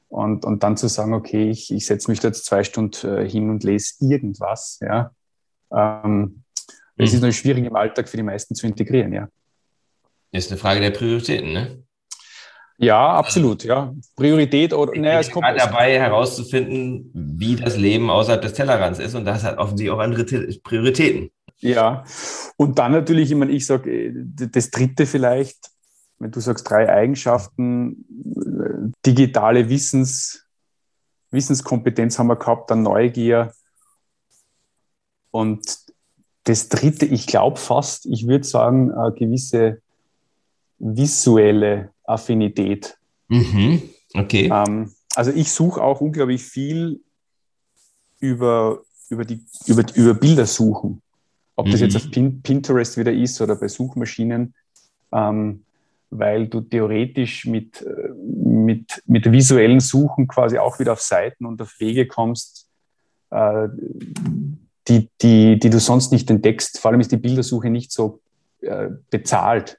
[0.08, 3.28] Und, und dann zu sagen, okay, ich, ich setze mich da jetzt zwei Stunden äh,
[3.28, 5.10] hin und lese irgendwas, ja,
[5.72, 6.44] ähm,
[6.96, 7.20] das ist mhm.
[7.20, 9.28] natürlich schwierig im Alltag für die meisten zu integrieren, ja.
[10.32, 11.82] Ist eine Frage der Prioritäten, ne?
[12.78, 13.94] Ja, absolut, ja.
[14.16, 18.98] Priorität oder ich naja, es kommt gerade dabei herauszufinden, wie das Leben außerhalb des Tellerrands
[18.98, 20.24] ist und das hat offensichtlich auch andere
[20.62, 21.30] Prioritäten.
[21.58, 22.04] Ja,
[22.56, 25.70] und dann natürlich, ich meine, ich sage, äh, das dritte vielleicht,
[26.18, 28.04] wenn du sagst drei Eigenschaften,
[28.36, 30.46] äh, digitale Wissens,
[31.30, 33.52] Wissenskompetenz haben wir gehabt, dann Neugier
[35.30, 35.85] und
[36.46, 39.82] das dritte, ich glaube fast, ich würde sagen, eine gewisse
[40.78, 42.96] visuelle Affinität.
[43.28, 43.82] Mhm.
[44.14, 44.48] Okay.
[44.52, 47.00] Ähm, also ich suche auch unglaublich viel
[48.20, 48.80] über,
[49.10, 51.02] über, die, über, über Bilder suchen.
[51.56, 51.86] Ob das mhm.
[51.86, 54.54] jetzt auf Pin Pinterest wieder ist oder bei Suchmaschinen,
[55.12, 55.64] ähm,
[56.10, 57.84] weil du theoretisch mit,
[58.24, 62.68] mit, mit visuellen Suchen quasi auch wieder auf Seiten und auf Wege kommst,
[63.30, 63.68] äh,
[64.88, 66.78] die, die, die du sonst nicht entdeckst.
[66.78, 68.20] Vor allem ist die Bildersuche nicht so
[68.60, 69.78] äh, bezahlt.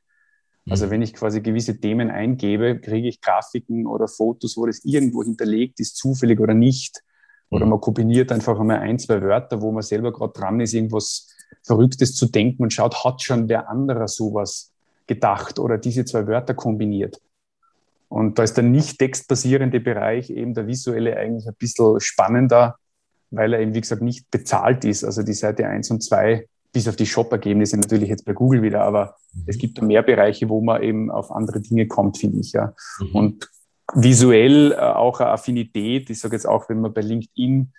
[0.69, 0.91] Also mhm.
[0.91, 5.79] wenn ich quasi gewisse Themen eingebe, kriege ich Grafiken oder Fotos, wo das irgendwo hinterlegt
[5.79, 7.03] ist, zufällig oder nicht.
[7.49, 7.71] Oder mhm.
[7.71, 11.29] man kombiniert einfach einmal ein, zwei Wörter, wo man selber gerade dran ist, irgendwas
[11.63, 14.73] Verrücktes zu denken und schaut, hat schon der andere sowas
[15.05, 17.21] gedacht oder diese zwei Wörter kombiniert.
[18.09, 22.77] Und da ist der nicht textbasierende Bereich, eben der visuelle, eigentlich ein bisschen spannender,
[23.31, 25.03] weil er eben, wie gesagt, nicht bezahlt ist.
[25.03, 28.83] Also die Seite 1 und 2 bis auf die Shop-Ergebnisse natürlich jetzt bei Google wieder,
[28.83, 29.43] aber mhm.
[29.47, 32.73] es gibt da mehr Bereiche, wo man eben auf andere Dinge kommt, finde ich, ja.
[32.99, 33.15] Mhm.
[33.15, 33.49] Und
[33.95, 37.71] visuell äh, auch eine Affinität, ich sage jetzt auch, wenn man bei LinkedIn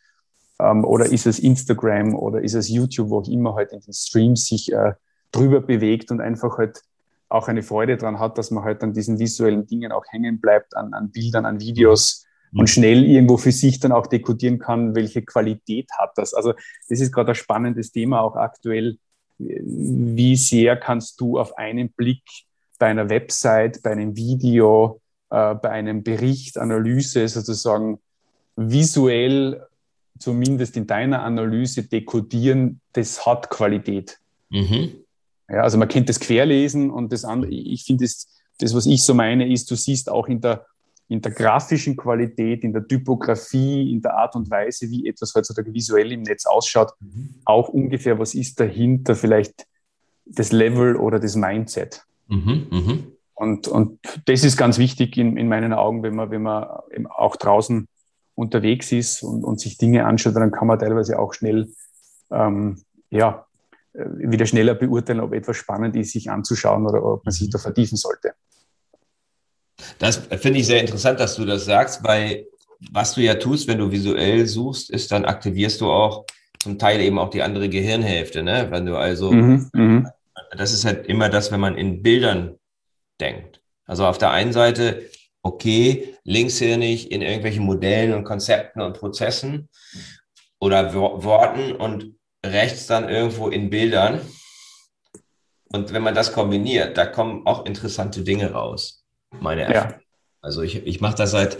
[0.58, 3.92] ähm, oder ist es Instagram oder ist es YouTube, wo auch immer halt in den
[3.92, 4.94] Streams sich äh,
[5.32, 6.82] drüber bewegt und einfach halt
[7.28, 10.74] auch eine Freude daran hat, dass man halt an diesen visuellen Dingen auch hängen bleibt,
[10.74, 15.22] an, an Bildern, an Videos, und schnell irgendwo für sich dann auch dekodieren kann, welche
[15.22, 16.34] Qualität hat das.
[16.34, 16.54] Also
[16.88, 18.98] das ist gerade ein spannendes Thema auch aktuell.
[19.38, 22.22] Wie sehr kannst du auf einen Blick
[22.78, 27.98] bei einer Website, bei einem Video äh, bei einem Bericht, Analyse sozusagen
[28.56, 29.62] visuell
[30.18, 34.18] zumindest in deiner Analyse dekodieren, das hat Qualität.
[34.48, 34.94] Mhm.
[35.48, 38.26] Ja, also man kennt das Querlesen und das andere, ich finde das,
[38.58, 40.66] das, was ich so meine, ist, du siehst auch in der,
[41.08, 45.72] in der grafischen Qualität, in der Typografie, in der Art und Weise, wie etwas heutzutage
[45.72, 47.34] visuell im Netz ausschaut, mhm.
[47.44, 49.66] auch ungefähr, was ist dahinter vielleicht
[50.26, 52.04] das Level oder das Mindset.
[52.28, 52.98] Mhm, mh.
[53.34, 56.66] Und, und das ist ganz wichtig in, in meinen Augen, wenn man, wenn man
[57.08, 57.86] auch draußen
[58.34, 61.68] unterwegs ist und, und sich Dinge anschaut, dann kann man teilweise auch schnell,
[62.30, 63.46] ähm, ja,
[63.94, 67.58] äh, wieder schneller beurteilen, ob etwas spannend ist, sich anzuschauen oder ob man sich da
[67.58, 68.34] vertiefen sollte.
[69.98, 72.46] Das finde ich sehr interessant, dass du das sagst, weil
[72.92, 76.24] was du ja tust, wenn du visuell suchst, ist, dann aktivierst du auch
[76.60, 78.68] zum Teil eben auch die andere Gehirnhälfte, ne?
[78.70, 80.08] Wenn du also, mhm, mhm.
[80.56, 82.56] das ist halt immer das, wenn man in Bildern
[83.20, 83.60] denkt.
[83.84, 85.08] Also auf der einen Seite
[85.42, 89.68] okay, linkshirnig in irgendwelchen Modellen und Konzepten und Prozessen
[90.60, 92.14] oder Worten und
[92.44, 94.20] rechts dann irgendwo in Bildern.
[95.70, 98.97] Und wenn man das kombiniert, da kommen auch interessante Dinge raus,
[99.30, 99.92] meine Erfahrung.
[99.92, 100.00] Ja.
[100.40, 101.58] Also ich, ich mache das seit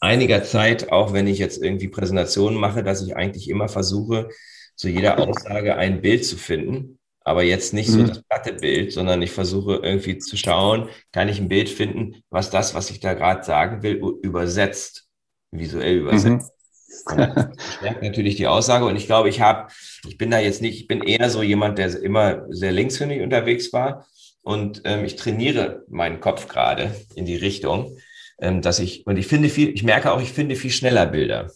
[0.00, 4.30] einiger Zeit, auch wenn ich jetzt irgendwie Präsentationen mache, dass ich eigentlich immer versuche,
[4.76, 8.08] zu jeder Aussage ein Bild zu finden aber jetzt nicht so mhm.
[8.08, 12.48] das platte Bild, sondern ich versuche irgendwie zu schauen, kann ich ein Bild finden, was
[12.48, 15.06] das, was ich da gerade sagen will, übersetzt,
[15.52, 16.50] visuell übersetzt.
[17.06, 17.18] Mhm.
[17.34, 19.70] das stärkt natürlich die Aussage und ich glaube, ich habe,
[20.06, 23.72] ich bin da jetzt nicht, ich bin eher so jemand, der immer sehr linkshändig unterwegs
[23.72, 24.06] war
[24.48, 27.98] und ähm, ich trainiere meinen Kopf gerade in die Richtung,
[28.40, 31.50] ähm, dass ich, und ich finde viel, ich merke auch, ich finde viel schneller Bilder.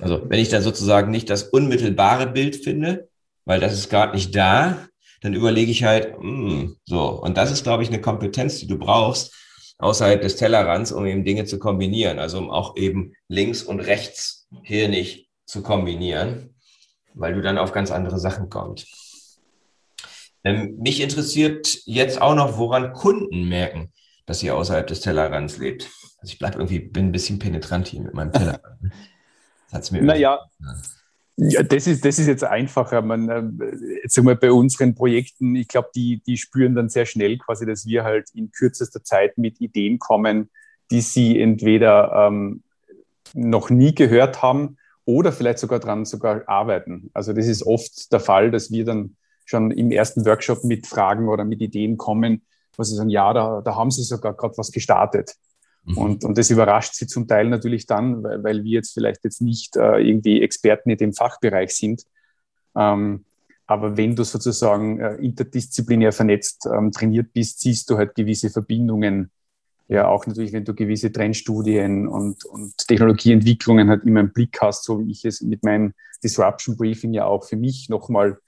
[0.00, 3.08] Also wenn ich dann sozusagen nicht das unmittelbare Bild finde,
[3.46, 4.86] weil das ist gerade nicht da,
[5.22, 7.20] dann überlege ich halt, mh, hm, so.
[7.20, 9.34] Und das ist, glaube ich, eine Kompetenz, die du brauchst,
[9.78, 12.20] außerhalb des Tellerrands, um eben Dinge zu kombinieren.
[12.20, 16.54] Also um auch eben links und rechts hirnig zu kombinieren,
[17.14, 19.07] weil du dann auf ganz andere Sachen kommst.
[20.44, 23.92] Ähm, mich interessiert jetzt auch noch, woran Kunden merken,
[24.26, 25.90] dass ihr außerhalb des Tellerrands lebt.
[26.20, 28.92] Also ich bleibe irgendwie, bin ein bisschen penetrant hier mit meinem Tellerrand.
[29.72, 30.38] Hat's mir naja,
[31.40, 33.00] ja, das ist, das ist jetzt einfacher.
[33.00, 37.38] Man, äh, jetzt einmal bei unseren Projekten, ich glaube, die, die spüren dann sehr schnell
[37.38, 40.50] quasi, dass wir halt in kürzester Zeit mit Ideen kommen,
[40.90, 42.64] die sie entweder ähm,
[43.34, 47.10] noch nie gehört haben oder vielleicht sogar dran sogar arbeiten.
[47.14, 49.16] Also das ist oft der Fall, dass wir dann
[49.48, 52.42] schon im ersten Workshop mit Fragen oder mit Ideen kommen,
[52.76, 55.34] wo sie sagen, ja, da, da haben sie sogar gerade was gestartet.
[55.84, 55.98] Mhm.
[55.98, 59.40] Und, und das überrascht sie zum Teil natürlich dann, weil, weil wir jetzt vielleicht jetzt
[59.40, 62.04] nicht äh, irgendwie Experten in dem Fachbereich sind.
[62.76, 63.24] Ähm,
[63.66, 69.30] aber wenn du sozusagen äh, interdisziplinär vernetzt ähm, trainiert bist, siehst du halt gewisse Verbindungen.
[69.88, 74.84] Ja, auch natürlich, wenn du gewisse Trendstudien und, und Technologieentwicklungen halt immer im Blick hast,
[74.84, 78.38] so wie ich es mit meinem Disruption Briefing ja auch für mich nochmal,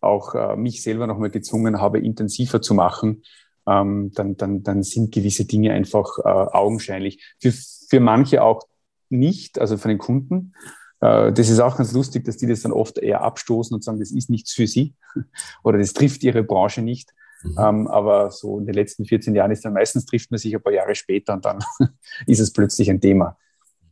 [0.00, 3.22] auch äh, mich selber nochmal gezwungen habe, intensiver zu machen
[3.66, 7.34] ähm, dann, dann, dann sind gewisse Dinge einfach äh, augenscheinlich.
[7.40, 8.66] Für, für manche auch
[9.08, 10.54] nicht, also von den Kunden.
[11.00, 14.00] Äh, das ist auch ganz lustig, dass die das dann oft eher abstoßen und sagen,
[14.00, 14.94] das ist nichts für sie
[15.62, 17.12] oder das trifft ihre Branche nicht.
[17.42, 17.56] Mhm.
[17.58, 20.62] Ähm, aber so in den letzten 14 Jahren ist dann meistens trifft man sich ein
[20.62, 21.58] paar Jahre später und dann
[22.26, 23.38] ist es plötzlich ein Thema.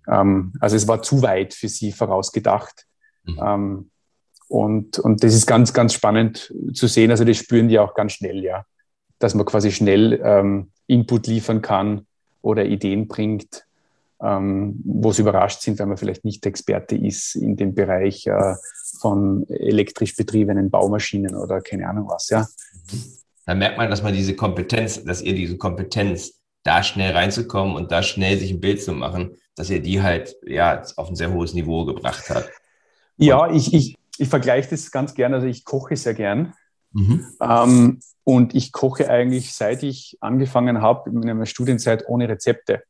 [0.06, 2.86] Ähm, also es war zu weit für sie vorausgedacht.
[3.24, 3.90] Mhm.
[4.48, 7.10] Und, und das ist ganz, ganz spannend zu sehen.
[7.10, 8.64] Also das spüren die auch ganz schnell, ja
[9.18, 12.06] dass man quasi schnell ähm, Input liefern kann
[12.42, 13.64] oder Ideen bringt,
[14.20, 18.54] ähm, wo sie überrascht sind, weil man vielleicht nicht Experte ist in dem Bereich äh,
[19.00, 22.46] von elektrisch betriebenen Baumaschinen oder keine Ahnung was, ja.
[23.46, 26.34] Da merkt man, dass man diese Kompetenz, dass ihr diese Kompetenz,
[26.64, 30.36] da schnell reinzukommen und da schnell sich ein Bild zu machen, dass ihr die halt
[30.44, 32.50] ja auf ein sehr hohes Niveau gebracht habt.
[33.16, 35.34] Ja, ich, ich, ich vergleiche das ganz gern.
[35.34, 36.54] Also ich koche sehr gern.
[36.92, 37.26] Mhm.
[37.40, 42.82] Ähm, und ich koche eigentlich, seit ich angefangen habe, in meiner Studienzeit ohne Rezepte.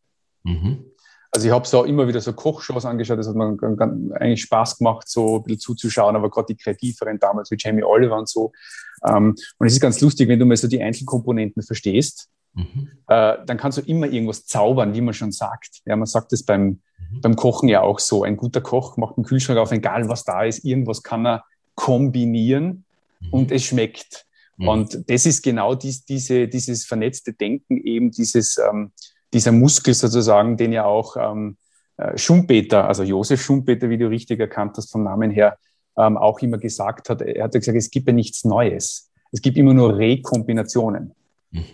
[0.45, 0.85] Mhm.
[1.31, 3.57] Also ich habe so immer wieder so Kochshows angeschaut, das hat mir
[4.19, 8.17] eigentlich Spaß gemacht, so ein bisschen zuzuschauen, aber gerade die kreativeren damals wie Jamie Oliver
[8.17, 8.53] und so.
[9.07, 12.89] Ähm, und es ist ganz lustig, wenn du mal so die Einzelkomponenten verstehst, mhm.
[13.09, 15.83] äh, dann kannst du immer irgendwas zaubern, wie man schon sagt.
[15.85, 16.81] Ja, man sagt das beim,
[17.11, 17.21] mhm.
[17.21, 18.25] beim Kochen ja auch so.
[18.25, 22.85] Ein guter Koch macht einen Kühlschrank auf, egal was da ist, irgendwas kann er kombinieren
[23.21, 23.29] Mhm.
[23.31, 24.27] und es schmeckt.
[24.57, 24.69] Mhm.
[24.69, 28.93] Und das ist genau dies, diese, dieses vernetzte Denken, eben dieses, ähm,
[29.33, 31.57] dieser Muskel sozusagen, den ja auch ähm,
[31.97, 35.59] äh, Schumpeter, also Josef Schumpeter, wie du richtig erkannt hast vom Namen her,
[35.97, 37.23] ähm, auch immer gesagt hat.
[37.23, 39.11] Er hat gesagt, es gibt ja nichts Neues.
[39.33, 41.13] Es gibt immer nur Rekombinationen.
[41.51, 41.65] Mhm.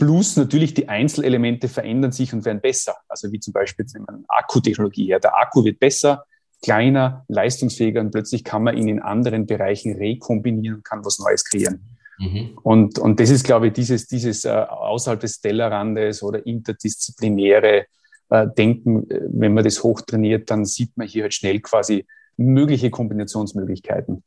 [0.00, 2.96] Plus natürlich die Einzelelemente verändern sich und werden besser.
[3.06, 5.20] Also wie zum Beispiel jetzt nehmen Akkutechnologie her.
[5.20, 6.24] Der Akku wird besser,
[6.62, 11.44] kleiner, leistungsfähiger und plötzlich kann man ihn in anderen Bereichen rekombinieren und kann was Neues
[11.44, 11.98] kreieren.
[12.18, 12.58] Mhm.
[12.62, 17.84] Und, und das ist, glaube ich, dieses, dieses äh, außerhalb des Tellerrandes oder interdisziplinäre
[18.30, 22.06] äh, Denken, äh, wenn man das hochtrainiert, dann sieht man hier halt schnell quasi
[22.38, 24.22] mögliche Kombinationsmöglichkeiten.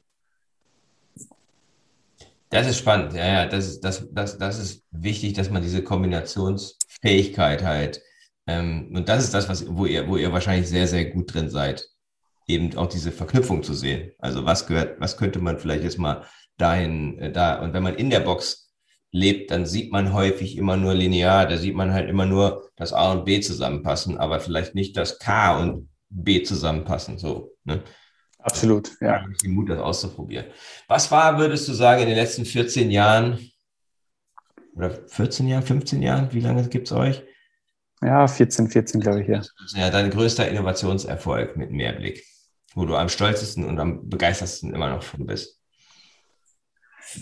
[2.53, 5.83] Das ist spannend, ja, ja, das ist, das, das, das ist wichtig, dass man diese
[5.83, 7.99] Kombinationsfähigkeit halt,
[8.45, 11.49] ähm, und das ist das, was, wo ihr, wo ihr wahrscheinlich sehr, sehr gut drin
[11.49, 11.83] seid,
[12.47, 14.11] eben auch diese Verknüpfung zu sehen.
[14.19, 17.95] Also was gehört, was könnte man vielleicht jetzt mal dahin, äh, da, und wenn man
[17.95, 18.71] in der Box
[19.11, 22.93] lebt, dann sieht man häufig immer nur linear, da sieht man halt immer nur das
[22.93, 27.81] A und B zusammenpassen, aber vielleicht nicht das K und B zusammenpassen, so, ne?
[28.43, 29.25] Absolut, ja.
[29.32, 30.45] Ich den Mut, das auszuprobieren.
[30.88, 33.39] Was war, würdest du sagen, in den letzten 14 Jahren
[34.75, 37.23] oder 14 Jahren, 15 Jahren, wie lange gibt es euch?
[38.01, 39.41] Ja, 14, 14 glaube ich, ja.
[39.75, 42.25] Ja, dein größter Innovationserfolg mit Mehrblick,
[42.75, 45.60] wo du am stolzesten und am begeistertsten immer noch von bist.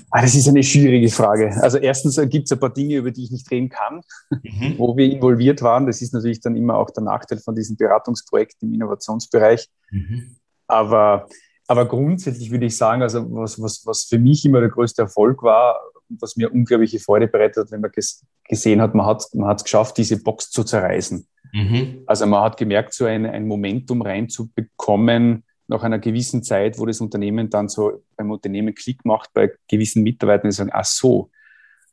[0.09, 1.51] Ah, das ist eine schwierige Frage.
[1.61, 4.75] Also erstens gibt es ein paar Dinge, über die ich nicht reden kann, mhm.
[4.77, 5.85] wo wir involviert waren.
[5.85, 9.67] Das ist natürlich dann immer auch der Nachteil von diesen Beratungsprojekten im Innovationsbereich.
[9.91, 10.37] Mhm.
[10.71, 11.27] Aber,
[11.67, 15.43] aber grundsätzlich würde ich sagen, also was, was, was für mich immer der größte Erfolg
[15.43, 15.79] war
[16.09, 19.33] und was mir unglaubliche Freude bereitet hat, wenn man ges gesehen hat, man hat es
[19.33, 21.25] man geschafft, diese Box zu zerreißen.
[21.53, 22.03] Mhm.
[22.05, 26.99] Also man hat gemerkt, so ein, ein Momentum reinzubekommen, nach einer gewissen Zeit, wo das
[26.99, 31.31] Unternehmen dann so beim Unternehmen Klick macht, bei gewissen Mitarbeitern, die sagen, ach so,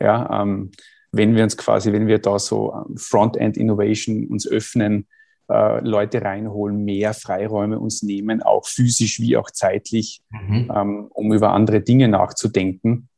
[0.01, 0.73] ja, ähm,
[1.12, 5.07] wenn wir uns quasi, wenn wir da so ähm, Frontend Innovation uns öffnen,
[5.51, 10.71] äh, Leute reinholen, mehr Freiräume uns nehmen, auch physisch wie auch zeitlich, mhm.
[10.75, 13.09] ähm, um über andere Dinge nachzudenken.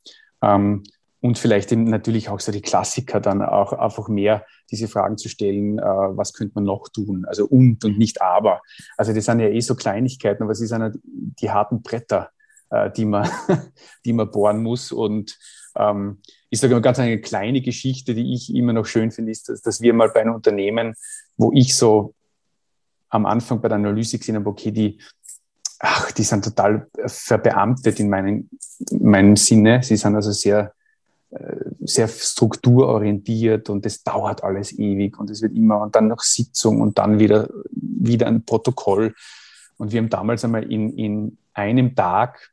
[0.43, 0.85] Ähm,
[1.23, 5.29] und vielleicht eben natürlich auch so die Klassiker dann auch einfach mehr diese Fragen zu
[5.29, 7.27] stellen, äh, was könnte man noch tun?
[7.27, 8.63] Also und und nicht aber.
[8.97, 12.31] Also das sind ja eh so Kleinigkeiten, aber es sind ja die harten Bretter,
[12.71, 13.29] äh, die, man,
[14.05, 14.93] die man bohren muss.
[14.93, 15.39] Und
[15.77, 19.49] ähm, ich sage mal ganz eine kleine Geschichte, die ich immer noch schön finde, ist,
[19.49, 20.95] dass, dass wir mal bei einem Unternehmen,
[21.37, 22.15] wo ich so
[23.11, 24.99] am Anfang bei der Analyse gesehen habe, okay, die,
[25.81, 28.49] ach, die sind total verbeamtet in meinem,
[28.91, 29.83] in meinem Sinne.
[29.83, 30.73] Sie sind also sehr,
[31.31, 36.21] äh, sehr strukturorientiert und es dauert alles ewig und es wird immer und dann noch
[36.21, 39.15] Sitzung und dann wieder, wieder ein Protokoll.
[39.77, 42.53] Und wir haben damals einmal in, in einem Tag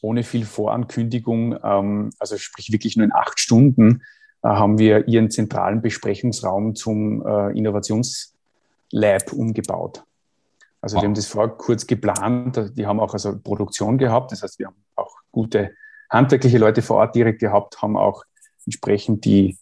[0.00, 4.02] ohne viel Vorankündigung, ähm, also sprich wirklich nur in acht Stunden,
[4.42, 8.37] äh, haben wir ihren zentralen Besprechungsraum zum äh, Innovations-
[8.90, 10.04] Lab umgebaut.
[10.80, 11.02] Also wow.
[11.02, 12.72] wir haben das vorher kurz geplant.
[12.76, 14.32] Die haben auch also Produktion gehabt.
[14.32, 15.72] Das heißt, wir haben auch gute
[16.10, 18.24] handwerkliche Leute vor Ort direkt gehabt, haben auch
[18.64, 19.58] entsprechend die,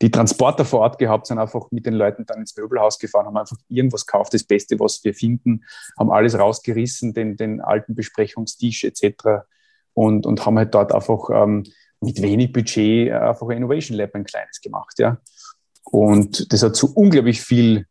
[0.00, 3.36] die Transporter vor Ort gehabt, sind einfach mit den Leuten dann ins Möbelhaus gefahren, haben
[3.36, 5.64] einfach irgendwas gekauft, das Beste, was wir finden,
[5.98, 9.44] haben alles rausgerissen, den, den alten Besprechungstisch etc.
[9.94, 11.64] Und, und haben halt dort einfach ähm,
[12.00, 14.98] mit wenig Budget einfach ein Innovation Lab ein kleines gemacht.
[14.98, 15.18] Ja.
[15.82, 17.86] Und das hat zu unglaublich viel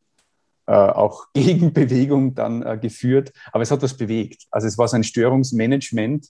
[0.67, 4.43] äh, auch Gegenbewegung dann äh, geführt, aber es hat was bewegt.
[4.51, 6.27] Also es war so ein Störungsmanagement,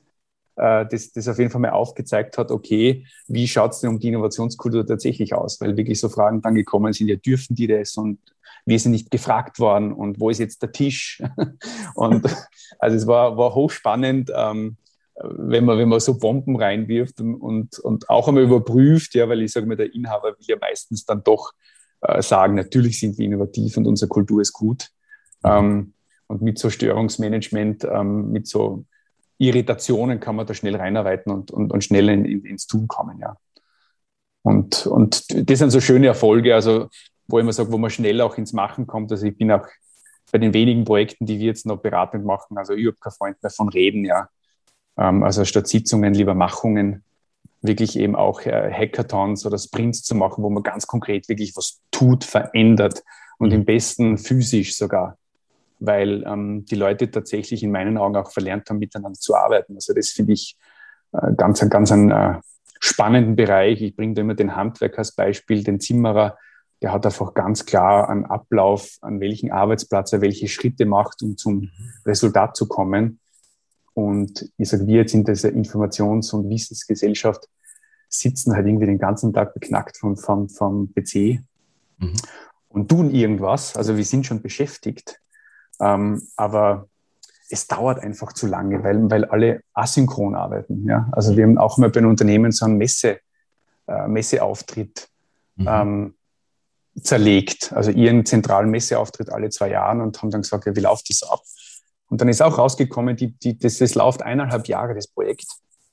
[0.55, 3.99] äh, das, das auf jeden Fall mal aufgezeigt hat, okay, wie schaut es denn um
[3.99, 5.59] die Innovationskultur tatsächlich aus?
[5.61, 8.19] Weil wirklich so Fragen dann gekommen sind, ja, dürfen die das und
[8.65, 11.21] wir sind nicht gefragt worden und wo ist jetzt der Tisch?
[11.95, 12.25] und
[12.79, 14.77] also es war, war hochspannend, ähm,
[15.19, 19.51] wenn man, wenn man so Bomben reinwirft und, und, auch einmal überprüft, ja, weil ich
[19.51, 21.53] sage mal, der Inhaber will ja meistens dann doch
[22.01, 24.89] äh, sagen, natürlich sind wir innovativ und unsere Kultur ist gut.
[25.43, 25.93] Ähm,
[26.27, 28.85] und mit so Störungsmanagement, ähm, mit so
[29.37, 33.19] Irritationen kann man da schnell reinarbeiten und, und, und schnell in, in, ins Tun kommen,
[33.19, 33.37] ja.
[34.41, 36.87] Und, und das sind so schöne Erfolge, also
[37.27, 39.11] wo ich immer sage, wo man schnell auch ins Machen kommt.
[39.11, 39.67] Also ich bin auch
[40.31, 43.43] bei den wenigen Projekten, die wir jetzt noch beratend machen, also ich habe kein Freund
[43.43, 44.29] mehr von Reden, ja.
[44.97, 47.03] Ähm, also statt Sitzungen lieber Machungen
[47.67, 51.79] wirklich eben auch äh, Hackathons oder Sprints zu machen, wo man ganz konkret wirklich was
[51.91, 53.03] tut, verändert
[53.37, 55.17] und im besten physisch sogar,
[55.79, 59.75] weil ähm, die Leute tatsächlich in meinen Augen auch verlernt haben, miteinander zu arbeiten.
[59.75, 60.57] Also das finde ich
[61.13, 62.39] äh, ganz, ganz einen äh,
[62.79, 63.81] spannenden Bereich.
[63.81, 66.37] Ich bringe da immer den Handwerker als Beispiel, den Zimmerer,
[66.81, 71.37] der hat einfach ganz klar einen Ablauf, an welchen Arbeitsplatz er welche Schritte macht, um
[71.37, 71.69] zum mhm.
[72.05, 73.19] Resultat zu kommen.
[73.93, 77.47] Und ich sage, wir jetzt in dieser Informations- und Wissensgesellschaft
[78.19, 81.39] sitzen halt irgendwie den ganzen Tag beknackt vom, vom, vom PC
[81.97, 82.13] mhm.
[82.69, 83.75] und tun irgendwas.
[83.75, 85.21] Also wir sind schon beschäftigt,
[85.79, 86.87] ähm, aber
[87.49, 90.85] es dauert einfach zu lange, weil, weil alle asynchron arbeiten.
[90.87, 91.07] Ja?
[91.11, 93.19] Also wir haben auch mal bei einem Unternehmen so einen Messe,
[93.87, 95.07] äh, Messeauftritt
[95.55, 95.67] mhm.
[95.67, 96.13] ähm,
[97.01, 97.71] zerlegt.
[97.73, 101.23] Also ihren zentralen Messeauftritt alle zwei Jahre und haben dann gesagt, ja, wie läuft das
[101.23, 101.41] ab?
[102.09, 105.47] Und dann ist auch rausgekommen, die, die, das, das läuft eineinhalb Jahre, das Projekt.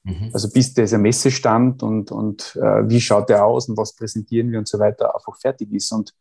[0.04, 0.30] Mhm.
[0.32, 4.58] Also bis dieser Messestand und, und äh, wie schaut der aus und was präsentieren wir
[4.58, 5.90] und so weiter einfach fertig ist.
[5.92, 6.14] Und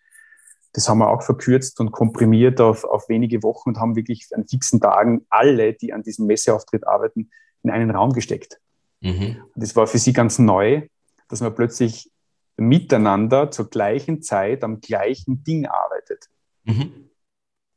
[0.71, 4.47] das haben wir auch verkürzt und komprimiert auf, auf wenige Wochen und haben wirklich an
[4.47, 7.29] fixen Tagen alle, die an diesem Messeauftritt arbeiten,
[7.61, 8.59] in einen Raum gesteckt.
[9.01, 9.37] Mhm.
[9.55, 10.87] Das war für sie ganz neu,
[11.27, 12.09] dass man plötzlich
[12.55, 16.29] miteinander zur gleichen Zeit am gleichen Ding arbeitet.
[16.63, 17.09] Mhm.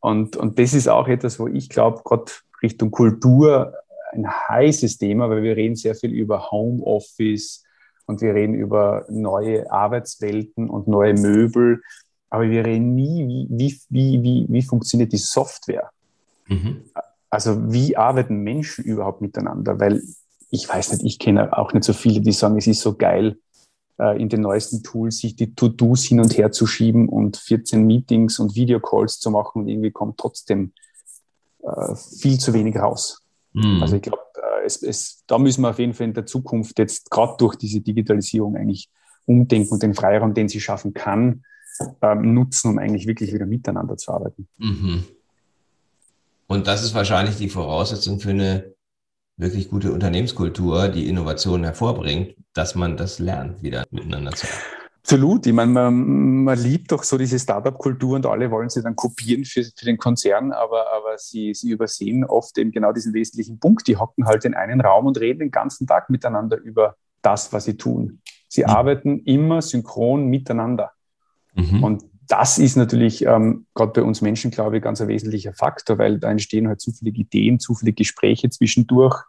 [0.00, 2.30] Und, und das ist auch etwas, wo ich glaube, gerade
[2.62, 3.74] Richtung Kultur
[4.16, 7.64] ein heißes Thema, weil wir reden sehr viel über Homeoffice
[8.06, 11.82] und wir reden über neue Arbeitswelten und neue Möbel,
[12.30, 15.90] aber wir reden nie, wie, wie, wie, wie funktioniert die Software.
[16.48, 16.82] Mhm.
[17.30, 19.78] Also wie arbeiten Menschen überhaupt miteinander?
[19.80, 20.02] Weil
[20.50, 23.36] ich weiß nicht, ich kenne auch nicht so viele, die sagen, es ist so geil,
[23.98, 27.84] äh, in den neuesten Tools sich die To-Dos hin und her zu schieben und 14
[27.84, 30.72] Meetings und Videocalls zu machen und irgendwie kommt trotzdem
[31.62, 33.25] äh, viel zu wenig raus.
[33.57, 33.82] Mhm.
[33.82, 36.78] Also ich glaube, äh, es, es, da müssen wir auf jeden Fall in der Zukunft
[36.78, 38.90] jetzt gerade durch diese Digitalisierung eigentlich
[39.24, 41.42] umdenken und den Freiraum, den sie schaffen kann,
[42.02, 44.46] ähm, nutzen, um eigentlich wirklich wieder miteinander zu arbeiten.
[44.59, 45.04] Mhm.
[46.46, 48.72] Und das ist wahrscheinlich die Voraussetzung für eine
[49.36, 54.75] wirklich gute Unternehmenskultur, die Innovationen hervorbringt, dass man das lernt, wieder miteinander zu arbeiten.
[55.07, 55.46] Absolut.
[55.46, 59.44] Ich meine, man, man liebt doch so diese Startup-Kultur und alle wollen sie dann kopieren
[59.44, 63.86] für, für den Konzern, aber, aber sie, sie übersehen oft eben genau diesen wesentlichen Punkt.
[63.86, 67.66] Die hocken halt in einen Raum und reden den ganzen Tag miteinander über das, was
[67.66, 68.20] sie tun.
[68.48, 68.70] Sie mhm.
[68.70, 70.90] arbeiten immer synchron miteinander.
[71.54, 71.84] Mhm.
[71.84, 75.98] Und das ist natürlich ähm, gerade bei uns Menschen, glaube ich, ganz ein wesentlicher Faktor,
[75.98, 79.22] weil da entstehen halt zu viele Ideen, zu viele Gespräche zwischendurch.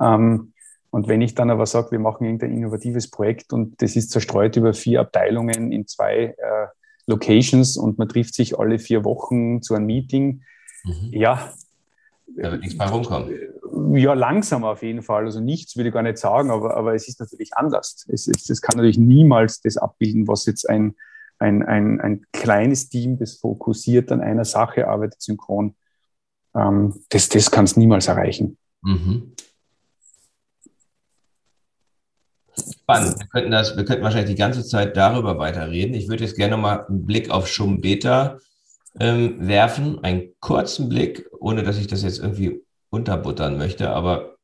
[0.00, 0.52] Ähm,
[0.90, 4.56] und wenn ich dann aber sage, wir machen irgendein innovatives Projekt und das ist zerstreut
[4.56, 6.66] über vier Abteilungen in zwei äh,
[7.06, 10.42] Locations und man trifft sich alle vier Wochen zu einem Meeting,
[10.84, 11.10] mhm.
[11.12, 11.52] ja.
[12.36, 13.32] Da wird nichts mehr rumkommen.
[13.96, 15.24] Ja, langsam auf jeden Fall.
[15.24, 18.06] Also nichts würde ich gar nicht sagen, aber, aber es ist natürlich anders.
[18.08, 20.94] Es, es, es kann natürlich niemals das abbilden, was jetzt ein,
[21.38, 25.74] ein, ein, ein kleines Team, das fokussiert an einer Sache arbeitet, synchron,
[26.54, 28.58] ähm, das, das kann es niemals erreichen.
[28.82, 29.32] Mhm.
[32.82, 33.18] Spannend.
[33.18, 35.94] Wir könnten, das, wir könnten wahrscheinlich die ganze Zeit darüber weiterreden.
[35.94, 38.38] Ich würde jetzt gerne nochmal einen Blick auf Schumbeta
[38.98, 44.36] ähm, werfen, einen kurzen Blick, ohne dass ich das jetzt irgendwie unterbuttern möchte, aber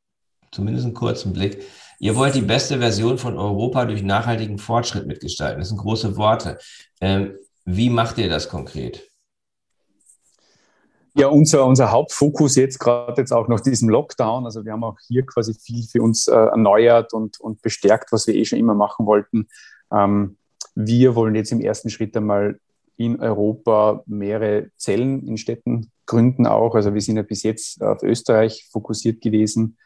[0.52, 1.62] zumindest einen kurzen Blick.
[1.98, 5.60] Ihr wollt die beste Version von Europa durch nachhaltigen Fortschritt mitgestalten.
[5.60, 6.58] Das sind große Worte.
[7.00, 7.34] Ähm,
[7.64, 9.10] wie macht ihr das konkret?
[11.16, 14.98] Ja, unser, unser Hauptfokus jetzt gerade jetzt auch nach diesem Lockdown, also wir haben auch
[15.06, 18.74] hier quasi viel für uns äh, erneuert und, und bestärkt, was wir eh schon immer
[18.74, 19.46] machen wollten.
[19.92, 20.36] Ähm,
[20.74, 22.58] wir wollen jetzt im ersten Schritt einmal
[22.96, 26.74] in Europa mehrere Zellen in Städten gründen auch.
[26.74, 29.78] Also wir sind ja bis jetzt auf Österreich fokussiert gewesen.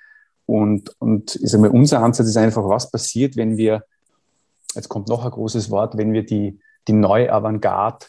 [0.46, 3.84] Und, und ich sage mal, unser Ansatz ist einfach, was passiert, wenn wir,
[4.74, 8.06] jetzt kommt noch ein großes Wort, wenn wir die, die neue Avantgarde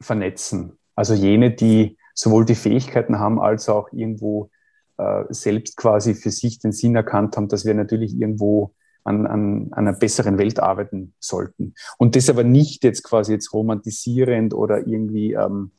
[0.00, 0.77] vernetzen.
[0.98, 4.50] Also jene, die sowohl die Fähigkeiten haben, als auch irgendwo
[4.96, 8.74] äh, selbst quasi für sich den Sinn erkannt haben, dass wir natürlich irgendwo
[9.04, 11.74] an, an, einer besseren Welt arbeiten sollten.
[11.98, 15.70] Und das aber nicht jetzt quasi jetzt romantisierend oder irgendwie ähm,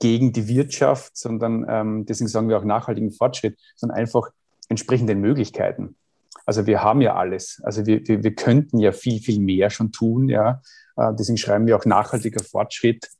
[0.00, 4.30] gegen die Wirtschaft, sondern ähm, deswegen sagen wir auch nachhaltigen Fortschritt, sondern einfach
[4.68, 5.94] entsprechend Möglichkeiten.
[6.44, 7.60] Also wir haben ja alles.
[7.62, 10.28] Also wir, wir, wir könnten ja viel, viel mehr schon tun.
[10.28, 10.60] Ja.
[10.96, 13.10] Äh, deswegen schreiben wir auch nachhaltiger Fortschritt,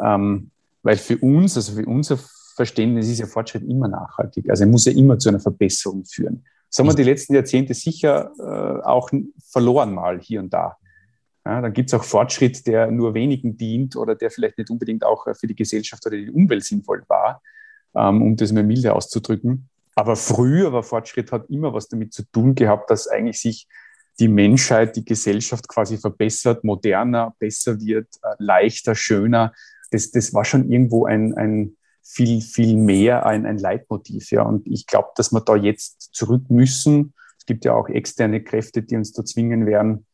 [0.00, 0.50] ähm,
[0.86, 2.16] weil für uns, also für unser
[2.54, 4.48] Verständnis ist ja Fortschritt immer nachhaltig.
[4.48, 6.44] Also er muss ja immer zu einer Verbesserung führen.
[6.70, 9.10] Das haben wir die letzten Jahrzehnte sicher äh, auch
[9.50, 10.76] verloren mal hier und da.
[11.44, 15.04] Ja, dann gibt es auch Fortschritt, der nur wenigen dient oder der vielleicht nicht unbedingt
[15.04, 17.42] auch für die Gesellschaft oder die Umwelt sinnvoll war,
[17.96, 19.68] ähm, um das mal milde auszudrücken.
[19.96, 23.66] Aber früher war Fortschritt hat immer was damit zu tun gehabt, dass eigentlich sich
[24.20, 29.52] die Menschheit, die Gesellschaft quasi verbessert, moderner, besser wird, äh, leichter, schöner.
[29.90, 31.76] Das, das war schon irgendwo ein, ein
[32.06, 34.30] viel, viel mehr ein, ein Leitmotiv.
[34.30, 34.42] Ja.
[34.42, 37.12] Und ich glaube, dass wir da jetzt zurück müssen.
[37.38, 40.06] Es gibt ja auch externe Kräfte, die uns da zwingen werden,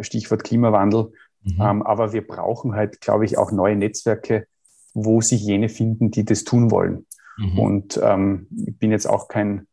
[0.00, 1.12] Stichwort Klimawandel.
[1.44, 1.60] Mhm.
[1.60, 4.46] Ähm, aber wir brauchen halt, glaube ich, auch neue Netzwerke,
[4.92, 7.06] wo sich jene finden, die das tun wollen.
[7.38, 7.58] Mhm.
[7.58, 9.66] Und ähm, ich bin jetzt auch kein,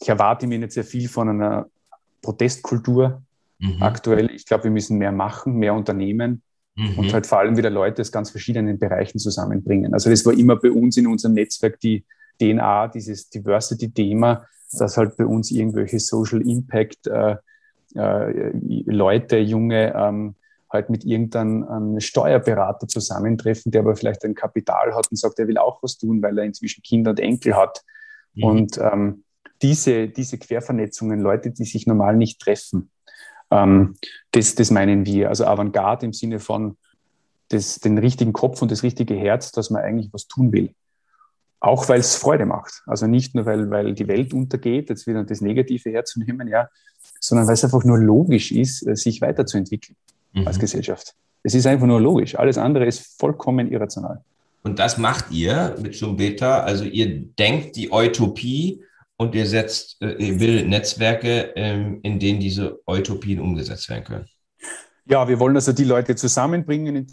[0.00, 1.68] ich erwarte mir nicht sehr viel von einer
[2.22, 3.22] Protestkultur
[3.58, 3.82] mhm.
[3.82, 4.30] aktuell.
[4.30, 6.42] Ich glaube, wir müssen mehr machen, mehr unternehmen
[6.74, 6.98] mhm.
[6.98, 9.94] und halt vor allem wieder Leute aus ganz verschiedenen Bereichen zusammenbringen.
[9.94, 12.04] Also das war immer bei uns in unserem Netzwerk die
[12.40, 17.36] DNA, dieses Diversity-Thema, dass halt bei uns irgendwelche Social Impact äh,
[17.94, 18.52] äh,
[18.86, 20.34] Leute, junge, ähm,
[20.70, 25.58] halt mit irgendeinem Steuerberater zusammentreffen, der aber vielleicht ein Kapital hat und sagt, er will
[25.58, 27.82] auch was tun, weil er inzwischen Kinder und Enkel hat.
[28.34, 28.44] Mhm.
[28.44, 29.24] Und ähm,
[29.60, 32.90] diese, diese Quervernetzungen, Leute, die sich normal nicht treffen,
[33.52, 33.96] ähm,
[34.32, 35.28] das, das meinen wir.
[35.28, 36.76] Also Avantgarde im Sinne von
[37.48, 40.74] das, den richtigen Kopf und das richtige Herz, dass man eigentlich was tun will.
[41.60, 42.82] Auch weil es Freude macht.
[42.86, 46.68] Also nicht nur, weil, weil die Welt untergeht, jetzt wieder das Negative herzunehmen, ja,
[47.20, 49.96] sondern weil es einfach nur logisch ist, äh, sich weiterzuentwickeln
[50.32, 50.46] mhm.
[50.46, 51.14] als Gesellschaft.
[51.44, 52.36] Es ist einfach nur logisch.
[52.38, 54.24] Alles andere ist vollkommen irrational.
[54.64, 56.60] Und das macht ihr mit Jumbeta.
[56.60, 58.82] Also ihr denkt die Utopie
[59.22, 64.26] und ihr setzt, äh, ihr bildet Netzwerke, ähm, in denen diese Utopien umgesetzt werden können.
[65.06, 67.06] Ja, wir wollen also die Leute zusammenbringen,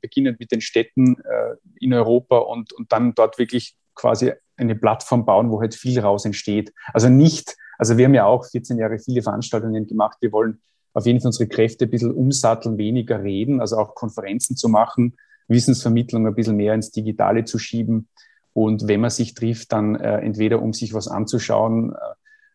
[0.00, 5.24] beginnend mit den Städten äh, in Europa und, und dann dort wirklich quasi eine Plattform
[5.24, 6.72] bauen, wo halt viel raus entsteht.
[6.92, 10.18] Also nicht, also wir haben ja auch 14 Jahre viele Veranstaltungen gemacht.
[10.20, 10.60] Wir wollen
[10.92, 15.16] auf jeden Fall unsere Kräfte ein bisschen umsatteln, weniger reden, also auch Konferenzen zu machen,
[15.48, 18.08] Wissensvermittlung ein bisschen mehr ins Digitale zu schieben.
[18.52, 21.94] Und wenn man sich trifft, dann äh, entweder um sich was anzuschauen,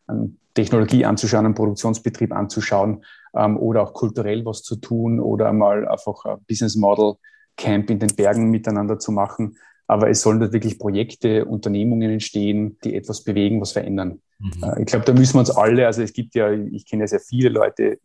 [0.08, 0.14] äh,
[0.54, 3.04] Technologie anzuschauen, einen Produktionsbetrieb anzuschauen
[3.36, 7.16] ähm, oder auch kulturell was zu tun oder mal einfach ein Business Model
[7.58, 9.58] Camp in den Bergen miteinander zu machen.
[9.88, 14.22] Aber es sollen dort wirklich Projekte, Unternehmungen entstehen, die etwas bewegen, was verändern.
[14.39, 14.64] Mhm.
[14.64, 17.08] Äh, ich glaube, da müssen wir uns alle, also es gibt ja, ich kenne ja
[17.08, 18.00] sehr viele Leute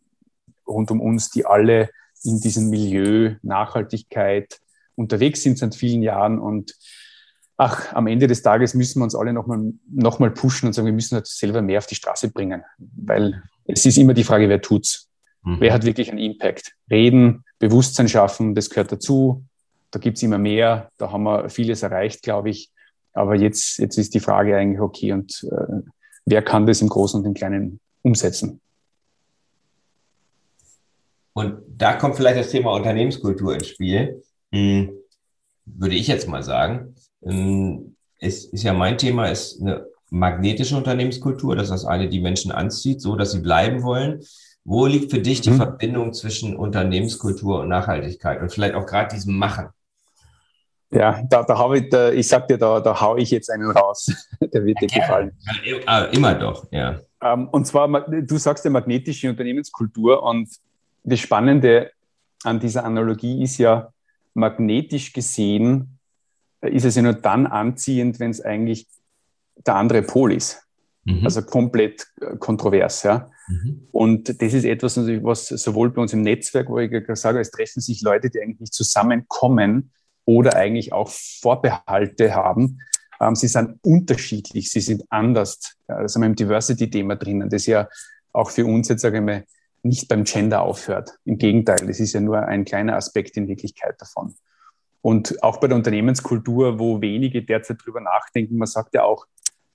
[0.67, 1.89] rund um uns, die alle
[2.23, 4.59] in diesem Milieu Nachhaltigkeit
[4.95, 6.75] unterwegs sind seit vielen Jahren und
[7.61, 10.87] ach, am Ende des Tages müssen wir uns alle nochmal noch mal pushen und sagen,
[10.87, 14.49] wir müssen halt selber mehr auf die Straße bringen, weil es ist immer die Frage,
[14.49, 15.09] wer tut's?
[15.43, 15.57] Mhm.
[15.59, 16.73] Wer hat wirklich einen Impact?
[16.89, 19.45] Reden, Bewusstsein schaffen, das gehört dazu.
[19.91, 20.89] Da gibt's immer mehr.
[20.97, 22.71] Da haben wir vieles erreicht, glaube ich.
[23.13, 25.81] Aber jetzt, jetzt ist die Frage eigentlich, okay, und äh,
[26.25, 28.59] wer kann das im Großen und im Kleinen umsetzen?
[31.33, 34.23] Und da kommt vielleicht das Thema Unternehmenskultur ins Spiel.
[34.51, 34.89] Hm,
[35.65, 36.95] würde ich jetzt mal sagen.
[37.23, 42.51] Ähm, es ist ja mein Thema, ist eine magnetische Unternehmenskultur, dass das eine die Menschen
[42.51, 44.21] anzieht, so dass sie bleiben wollen.
[44.63, 45.57] Wo liegt für dich die mhm.
[45.57, 49.69] Verbindung zwischen Unternehmenskultur und Nachhaltigkeit und vielleicht auch gerade diesem Machen?
[50.91, 53.71] Ja, da, da habe ich, da, ich sag dir, da, da hau ich jetzt einen
[53.71, 54.11] raus.
[54.53, 55.31] Der wird dir ja, gefallen.
[55.63, 56.99] Ja, immer doch, ja.
[57.23, 60.49] Ähm, und zwar, du sagst ja magnetische Unternehmenskultur und
[61.03, 61.91] das Spannende
[62.43, 63.91] an dieser Analogie ist ja,
[64.33, 65.99] magnetisch gesehen
[66.61, 68.87] ist es ja nur dann anziehend, wenn es eigentlich
[69.65, 70.63] der andere Pol ist.
[71.03, 71.25] Mhm.
[71.25, 73.31] Also komplett äh, kontrovers, ja.
[73.47, 73.87] Mhm.
[73.91, 77.51] Und das ist etwas, was sowohl bei uns im Netzwerk, wo ich gerade sage, es
[77.51, 79.91] treffen sich Leute, die eigentlich nicht zusammenkommen
[80.25, 82.79] oder eigentlich auch Vorbehalte haben.
[83.19, 85.75] Ähm, sie sind unterschiedlich, sie sind anders.
[85.87, 87.87] Ja, da sind wir im Diversity-Thema drinnen, das ja
[88.31, 89.43] auch für uns jetzt, sage ich mal,
[89.83, 91.17] nicht beim Gender aufhört.
[91.25, 94.35] Im Gegenteil, es ist ja nur ein kleiner Aspekt in Wirklichkeit davon.
[95.01, 99.25] Und auch bei der Unternehmenskultur, wo wenige derzeit drüber nachdenken, man sagt ja auch,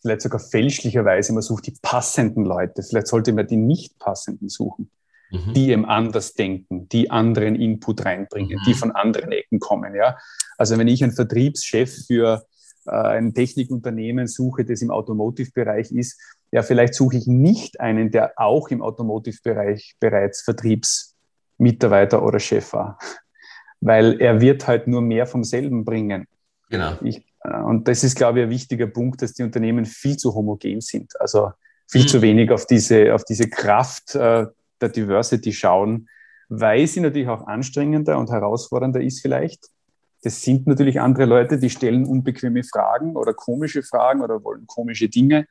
[0.01, 2.83] vielleicht sogar fälschlicherweise, man sucht die passenden Leute.
[2.83, 4.91] Vielleicht sollte man die nicht passenden suchen,
[5.31, 5.53] mhm.
[5.55, 8.65] die eben anders denken, die anderen Input reinbringen, mhm.
[8.67, 9.95] die von anderen Ecken kommen.
[9.97, 10.17] Ja?
[10.57, 12.47] Also wenn ich einen Vertriebschef für
[12.87, 16.21] äh, ein Technikunternehmen suche, das im Automotive-Bereich ist,
[16.53, 22.99] ja, vielleicht suche ich nicht einen, der auch im Automotive-Bereich bereits Vertriebsmitarbeiter oder Chef war,
[23.81, 26.27] weil er wird halt nur mehr vom selben bringen.
[26.71, 26.93] Genau.
[27.03, 30.35] Ich, äh, und das ist, glaube ich, ein wichtiger Punkt, dass die Unternehmen viel zu
[30.35, 31.19] homogen sind.
[31.21, 31.53] Also
[31.89, 32.09] viel mhm.
[32.09, 34.47] zu wenig auf diese, auf diese Kraft äh,
[34.81, 36.09] der Diversity schauen,
[36.49, 39.69] weil sie natürlich auch anstrengender und herausfordernder ist vielleicht.
[40.23, 45.09] Das sind natürlich andere Leute, die stellen unbequeme Fragen oder komische Fragen oder wollen komische
[45.09, 45.47] Dinge.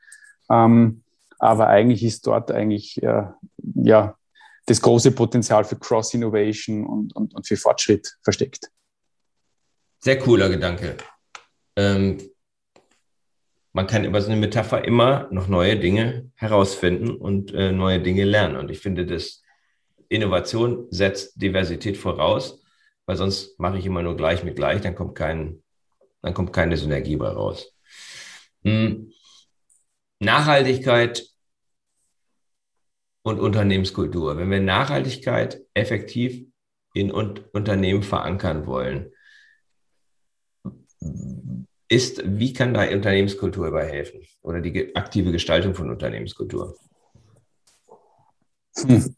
[0.50, 1.02] Ähm,
[1.40, 3.24] aber eigentlich ist dort eigentlich äh,
[3.76, 4.16] ja,
[4.66, 8.72] das große Potenzial für Cross-Innovation und, und, und für Fortschritt versteckt.
[10.00, 10.98] Sehr cooler Gedanke.
[11.76, 12.18] Ähm,
[13.74, 18.24] man kann über so eine Metapher immer noch neue Dinge herausfinden und äh, neue Dinge
[18.24, 18.56] lernen.
[18.56, 19.44] Und ich finde, dass
[20.08, 22.64] Innovation setzt Diversität voraus,
[23.06, 25.62] weil sonst mache ich immer nur gleich mit gleich, dann kommt kein,
[26.22, 27.74] dann kommt keine Synergie bei raus.
[28.64, 29.12] Hm.
[30.20, 31.28] Nachhaltigkeit
[33.26, 34.38] und Unternehmenskultur.
[34.38, 36.46] Wenn wir Nachhaltigkeit effektiv
[36.94, 39.12] in Unternehmen verankern wollen,
[41.88, 46.78] ist, wie kann da Unternehmenskultur dabei helfen oder die aktive Gestaltung von Unternehmenskultur?
[48.78, 49.16] Hm.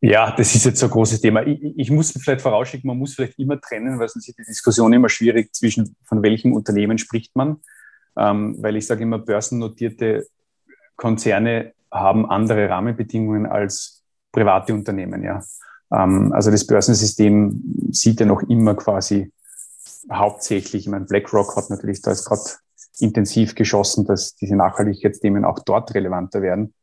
[0.00, 1.46] Ja, das ist jetzt so ein großes Thema.
[1.46, 4.92] Ich, ich, muss vielleicht vorausschicken, man muss vielleicht immer trennen, weil sonst ist die Diskussion
[4.92, 7.60] immer schwierig zwischen von welchem Unternehmen spricht man.
[8.16, 10.26] Ähm, weil ich sage immer, börsennotierte
[10.98, 15.42] Konzerne haben andere Rahmenbedingungen als private Unternehmen, ja.
[15.90, 19.32] Ähm, also das Börsensystem sieht ja noch immer quasi
[20.12, 22.42] hauptsächlich, ich meine, BlackRock hat natürlich da jetzt gerade
[22.98, 26.74] intensiv geschossen, dass diese Nachhaltigkeitsthemen auch dort relevanter werden.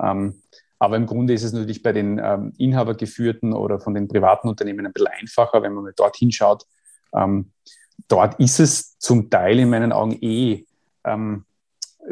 [0.00, 0.42] Ähm,
[0.78, 4.86] aber im Grunde ist es natürlich bei den ähm, inhabergeführten oder von den privaten Unternehmen
[4.86, 6.64] ein bisschen einfacher, wenn man mal dort hinschaut.
[7.14, 7.52] Ähm,
[8.08, 10.66] dort ist es zum Teil in meinen Augen eh
[11.04, 11.44] ähm,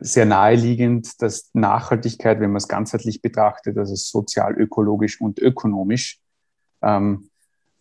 [0.01, 6.20] sehr naheliegend, dass Nachhaltigkeit, wenn man es ganzheitlich betrachtet, also sozial, ökologisch und ökonomisch,
[6.82, 7.28] ähm,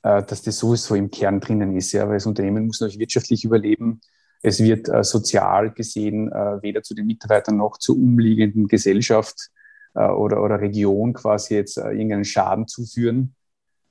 [0.03, 1.91] äh, dass das sowieso im Kern drinnen ist.
[1.93, 4.01] Ja, weil das Unternehmen muss natürlich wirtschaftlich überleben.
[4.41, 9.49] Es wird äh, sozial gesehen äh, weder zu den Mitarbeitern noch zur umliegenden Gesellschaft
[9.93, 13.35] äh, oder, oder Region quasi jetzt äh, irgendeinen Schaden zuführen,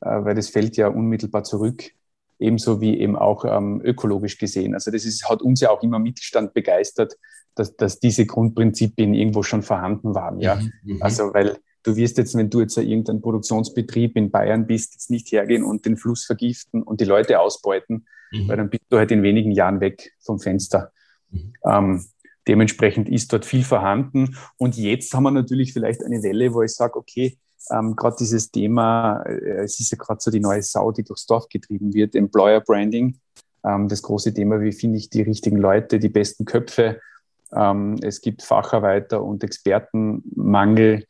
[0.01, 1.93] äh, weil das fällt ja unmittelbar zurück
[2.41, 4.75] ebenso wie eben auch ähm, ökologisch gesehen.
[4.75, 7.17] Also das ist, hat uns ja auch immer Mittelstand begeistert,
[7.55, 10.41] dass, dass diese Grundprinzipien irgendwo schon vorhanden waren.
[10.41, 10.57] Ja?
[10.57, 11.03] Mhm, mhm.
[11.03, 15.31] also weil du wirst jetzt, wenn du jetzt irgendein Produktionsbetrieb in Bayern bist, jetzt nicht
[15.33, 18.49] hergehen und den Fluss vergiften und die Leute ausbeuten, mhm.
[18.49, 20.93] weil dann bist du halt in wenigen Jahren weg vom Fenster.
[21.31, 21.53] Mhm.
[21.65, 22.05] Ähm,
[22.49, 24.37] dementsprechend ist dort viel vorhanden.
[24.57, 27.37] Und jetzt haben wir natürlich vielleicht eine Welle, wo ich sage, okay,
[27.69, 31.27] ähm, gerade dieses Thema, äh, es ist ja gerade so die neue Sau, die durchs
[31.27, 33.19] Dorf getrieben wird, Employer Branding.
[33.65, 37.01] Ähm, das große Thema, wie finde ich die richtigen Leute, die besten Köpfe.
[37.53, 41.07] Ähm, es gibt Facharbeiter und Expertenmangel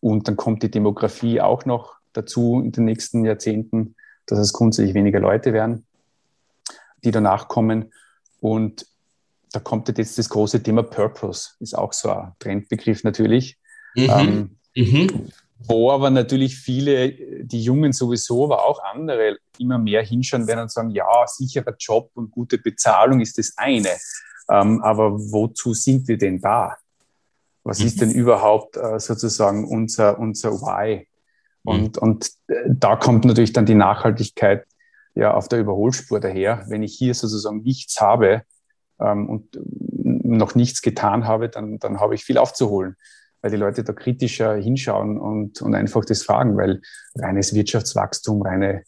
[0.00, 3.94] und dann kommt die Demografie auch noch dazu in den nächsten Jahrzehnten,
[4.26, 5.84] dass es grundsätzlich weniger Leute werden,
[7.04, 7.92] die danach kommen.
[8.40, 8.86] Und
[9.52, 13.58] da kommt jetzt das große Thema Purpose, ist auch so ein Trendbegriff natürlich.
[13.94, 14.10] Mhm.
[14.10, 15.30] Ähm, mhm
[15.62, 17.12] wo aber natürlich viele,
[17.44, 22.10] die Jungen sowieso, aber auch andere immer mehr hinschauen werden und sagen, ja, sicherer Job
[22.14, 23.90] und gute Bezahlung ist das eine.
[24.50, 26.76] Ähm, aber wozu sind wir denn da?
[27.62, 31.06] Was ist denn überhaupt äh, sozusagen unser, unser Why?
[31.62, 32.02] Und, mhm.
[32.02, 34.66] und äh, da kommt natürlich dann die Nachhaltigkeit
[35.14, 36.64] ja auf der Überholspur daher.
[36.68, 38.42] Wenn ich hier sozusagen nichts habe
[38.98, 42.96] ähm, und noch nichts getan habe, dann, dann habe ich viel aufzuholen
[43.42, 46.80] weil die Leute da kritischer hinschauen und, und einfach das fragen, weil
[47.16, 48.84] reines Wirtschaftswachstum, reine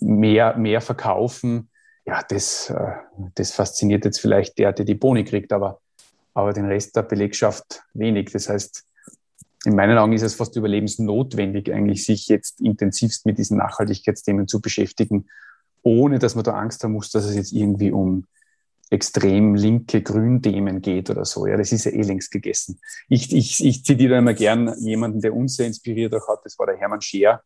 [0.00, 1.70] mehr, mehr verkaufen,
[2.04, 2.92] ja, das, äh,
[3.34, 5.80] das fasziniert jetzt vielleicht der, der die Boni kriegt, aber,
[6.34, 8.30] aber den Rest der Belegschaft wenig.
[8.32, 8.84] Das heißt,
[9.64, 14.60] in meinen Augen ist es fast überlebensnotwendig, eigentlich sich jetzt intensivst mit diesen Nachhaltigkeitsthemen zu
[14.60, 15.28] beschäftigen,
[15.82, 18.26] ohne dass man da Angst haben muss, dass es jetzt irgendwie um
[18.92, 21.46] extrem linke Grünthemen geht oder so.
[21.46, 22.78] Ja, das ist ja eh längst gegessen.
[23.08, 26.40] Ich, ich, ich zitiere immer gern jemanden, der uns sehr inspiriert auch hat.
[26.44, 27.42] Das war der Hermann Scheer,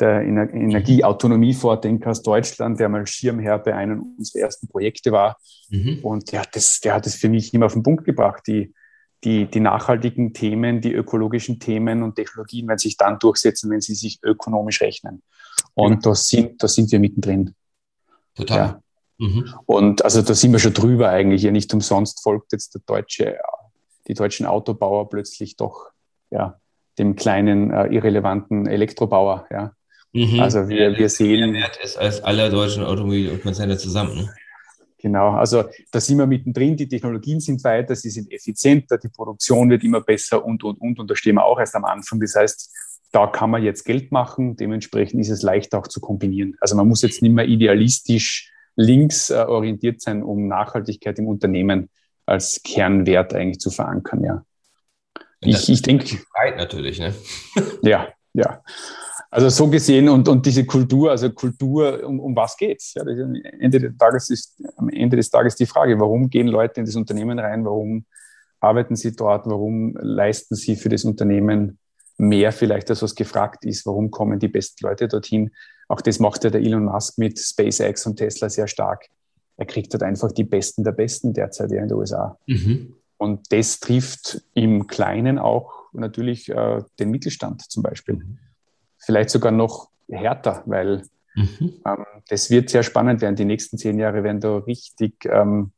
[0.00, 5.36] der Energieautonomie-Vordenker aus Deutschland, der mal Schirmherr bei einem unserer ersten Projekte war.
[5.68, 6.00] Mhm.
[6.02, 8.44] Und der hat, das, der hat das für mich immer auf den Punkt gebracht.
[8.46, 8.74] Die,
[9.22, 13.94] die, die nachhaltigen Themen, die ökologischen Themen und Technologien werden sich dann durchsetzen, wenn sie
[13.94, 15.22] sich ökonomisch rechnen.
[15.74, 16.10] Und ja.
[16.10, 17.54] da, sind, da sind wir mittendrin.
[18.34, 18.58] Total.
[18.58, 18.83] Ja.
[19.18, 19.52] Mhm.
[19.66, 21.42] Und also da sind wir schon drüber eigentlich.
[21.42, 23.38] Ja, nicht umsonst folgt jetzt der deutsche,
[24.08, 25.90] die deutschen Autobauer plötzlich doch
[26.30, 26.58] ja,
[26.98, 29.46] dem kleinen, äh, irrelevanten Elektrobauer.
[29.50, 29.72] Ja.
[30.12, 30.40] Mhm.
[30.40, 31.52] Also wir, wir sehen.
[31.52, 34.16] Mehr Wert ist als alle deutschen Automobilkonzerne zusammen.
[34.16, 34.34] Ne?
[34.98, 39.68] Genau, also da sind wir mittendrin, die Technologien sind weiter, sie sind effizienter, die Produktion
[39.68, 40.98] wird immer besser und, und, und.
[40.98, 42.20] Und da stehen wir auch erst am Anfang.
[42.20, 42.72] Das heißt,
[43.12, 46.56] da kann man jetzt Geld machen, dementsprechend ist es leicht auch zu kombinieren.
[46.58, 51.90] Also man muss jetzt nicht mehr idealistisch links äh, orientiert sein, um Nachhaltigkeit im Unternehmen
[52.26, 54.44] als Kernwert eigentlich zu verankern, ja.
[55.40, 56.18] Ich, ich denke.
[56.56, 57.14] natürlich, ne?
[57.82, 58.62] ja, ja.
[59.30, 62.94] Also so gesehen und, und diese Kultur, also Kultur, um, um was geht's?
[62.94, 66.80] Ja, am, Ende des Tages ist, am Ende des Tages die Frage, warum gehen Leute
[66.80, 67.64] in das Unternehmen rein?
[67.64, 68.06] Warum
[68.60, 69.46] arbeiten sie dort?
[69.46, 71.78] Warum leisten sie für das Unternehmen
[72.16, 73.86] mehr vielleicht, als was gefragt ist?
[73.86, 75.50] Warum kommen die besten Leute dorthin?
[75.88, 79.06] Auch das macht ja der Elon Musk mit SpaceX und Tesla sehr stark.
[79.56, 82.38] Er kriegt dort einfach die Besten der Besten derzeit ja in den USA.
[82.46, 82.94] Mhm.
[83.16, 88.16] Und das trifft im Kleinen auch natürlich äh, den Mittelstand zum Beispiel.
[88.16, 88.38] Mhm.
[88.98, 91.04] Vielleicht sogar noch härter, weil
[91.34, 91.80] mhm.
[91.86, 93.36] ähm, das wird sehr spannend werden.
[93.36, 95.72] Die nächsten zehn Jahre werden da richtig, ähm,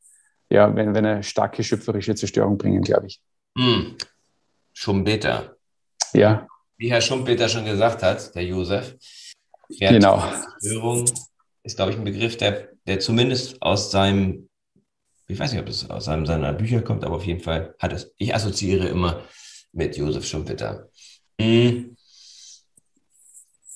[0.49, 3.21] ja, wenn, wenn eine starke schöpferische Zerstörung bringen, glaube ich.
[3.55, 3.95] Mhm.
[4.73, 5.57] Schumpeter.
[6.13, 6.47] Ja.
[6.77, 8.95] Wie Herr Schumpeter schon gesagt hat, der Josef,
[9.69, 10.23] genau.
[10.59, 11.09] Störung
[11.63, 14.49] ist, glaube ich, ein Begriff, der, der zumindest aus seinem,
[15.27, 17.93] ich weiß nicht, ob es aus einem seiner Bücher kommt, aber auf jeden Fall hat
[17.93, 18.13] es.
[18.17, 19.23] Ich assoziiere immer
[19.73, 20.89] mit Josef Schumpeter.
[21.39, 21.95] Hm.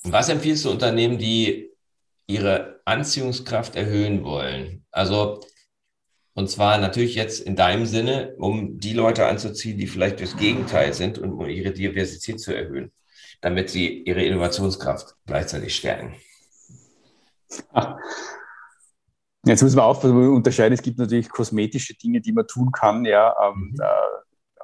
[0.04, 1.70] Was empfiehlst du Unternehmen, die
[2.26, 4.84] ihre Anziehungskraft erhöhen wollen?
[4.90, 5.40] Also,
[6.34, 10.94] und zwar natürlich jetzt in deinem Sinne, um die Leute anzuziehen, die vielleicht das Gegenteil
[10.94, 12.90] sind und um ihre Diversität zu erhöhen.
[13.42, 16.14] Damit sie ihre Innovationskraft gleichzeitig stärken.
[19.44, 20.72] Jetzt müssen wir aufpassen, unterscheiden.
[20.72, 23.34] Es gibt natürlich kosmetische Dinge, die man tun kann, ja.
[23.54, 23.74] Mhm.
[23.78, 23.84] äh,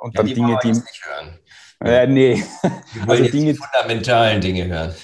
[0.00, 0.68] und ja, dann die Dinge, die.
[0.68, 1.38] Nicht hören.
[1.80, 2.44] Äh, nee.
[2.94, 4.94] Wir also jetzt Dinge, die fundamentalen Dinge hören.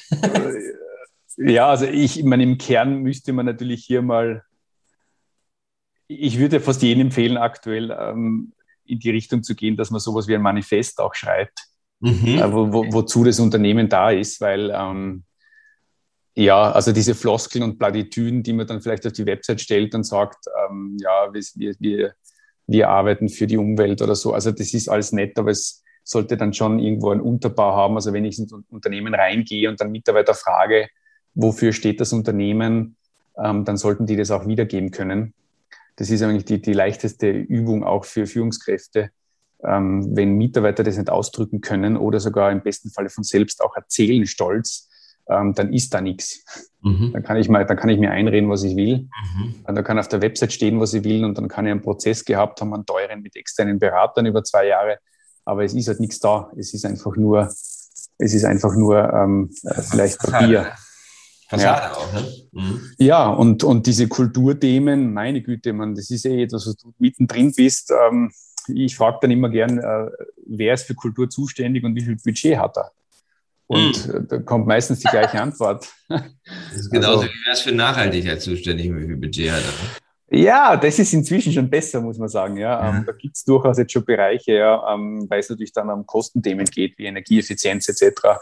[1.37, 4.45] ja, also ich, ich meine, im Kern müsste man natürlich hier mal.
[6.07, 8.53] Ich würde fast jedem empfehlen, aktuell ähm,
[8.85, 11.59] in die Richtung zu gehen, dass man sowas wie ein Manifest auch schreibt,
[12.01, 12.39] mhm.
[12.39, 15.25] äh, wo, wo, wozu das Unternehmen da ist, weil ähm,
[16.37, 20.05] ja, also diese Floskeln und Platitüden, die man dann vielleicht auf die Website stellt und
[20.05, 22.15] sagt, ähm, ja, wir, wir,
[22.67, 24.33] wir arbeiten für die Umwelt oder so.
[24.33, 27.95] Also das ist alles nett, aber es sollte dann schon irgendwo ein Unterbau haben.
[27.95, 30.89] Also wenn ich ins Unternehmen reingehe und dann Mitarbeiter frage,
[31.35, 32.97] wofür steht das Unternehmen,
[33.43, 35.35] ähm, dann sollten die das auch wiedergeben können.
[35.97, 39.11] Das ist eigentlich die, die leichteste Übung auch für Führungskräfte.
[39.67, 43.77] Ähm, wenn Mitarbeiter das nicht ausdrücken können oder sogar im besten Falle von selbst auch
[43.77, 44.89] erzählen, stolz,
[45.29, 46.45] ähm, dann ist da nichts.
[46.83, 47.13] Mhm.
[47.13, 49.09] Dann, kann ich mal, dann kann ich mir einreden, was ich will.
[49.35, 49.55] Mhm.
[49.67, 51.25] Und dann kann auf der Website stehen, was ich will.
[51.25, 54.67] Und dann kann ich einen Prozess gehabt haben, einen teuren mit externen Beratern über zwei
[54.67, 54.99] Jahre.
[55.45, 56.51] Aber es ist halt nichts da.
[56.57, 60.73] Es ist einfach nur, es ist einfach nur ähm, äh, vielleicht Papier.
[61.49, 61.93] Fassade ja.
[61.93, 62.27] auch, ne?
[62.53, 62.81] Mhm.
[62.99, 67.53] Ja, und, und diese Kulturthemen, meine Güte, man, das ist eh etwas, was du mittendrin
[67.53, 67.93] bist.
[67.93, 68.33] Ähm,
[68.69, 70.11] ich frage dann immer gern, äh,
[70.47, 72.93] wer ist für Kultur zuständig und wie viel Budget hat er?
[73.67, 74.29] Und mhm.
[74.29, 75.89] da kommt meistens die gleiche Antwort.
[76.09, 76.23] Das
[76.73, 80.05] ist genauso also, wie wer ist für Nachhaltigkeit zuständig und wie viel Budget hat er.
[80.37, 82.57] Ja, das ist inzwischen schon besser, muss man sagen.
[82.57, 82.89] Ja.
[82.89, 86.07] Ähm, da gibt es durchaus jetzt schon Bereiche, ja, ähm, weil es natürlich dann um
[86.07, 88.39] Kostenthemen geht, wie Energieeffizienz etc.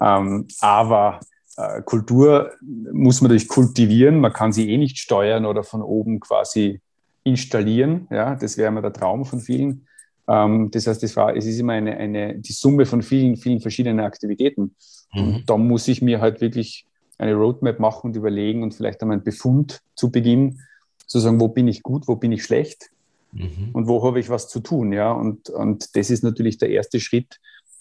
[0.00, 1.20] Ähm, aber
[1.56, 4.20] äh, Kultur muss man natürlich kultivieren.
[4.20, 6.80] Man kann sie eh nicht steuern oder von oben quasi
[7.24, 8.06] installieren.
[8.10, 9.86] Ja, das wäre immer der Traum von vielen.
[10.28, 13.60] Ähm, das heißt, es, war, es ist immer eine, eine, die Summe von vielen, vielen
[13.60, 14.74] verschiedenen Aktivitäten.
[15.12, 15.20] Mhm.
[15.20, 16.86] Und da muss ich mir halt wirklich
[17.18, 20.60] eine Roadmap machen und überlegen und vielleicht einmal einen Befund zu Beginn,
[21.06, 22.90] zu sagen, wo bin ich gut, wo bin ich schlecht
[23.32, 23.70] mhm.
[23.72, 24.92] und wo habe ich was zu tun.
[24.92, 25.12] Ja?
[25.12, 27.38] Und, und das ist natürlich der erste Schritt,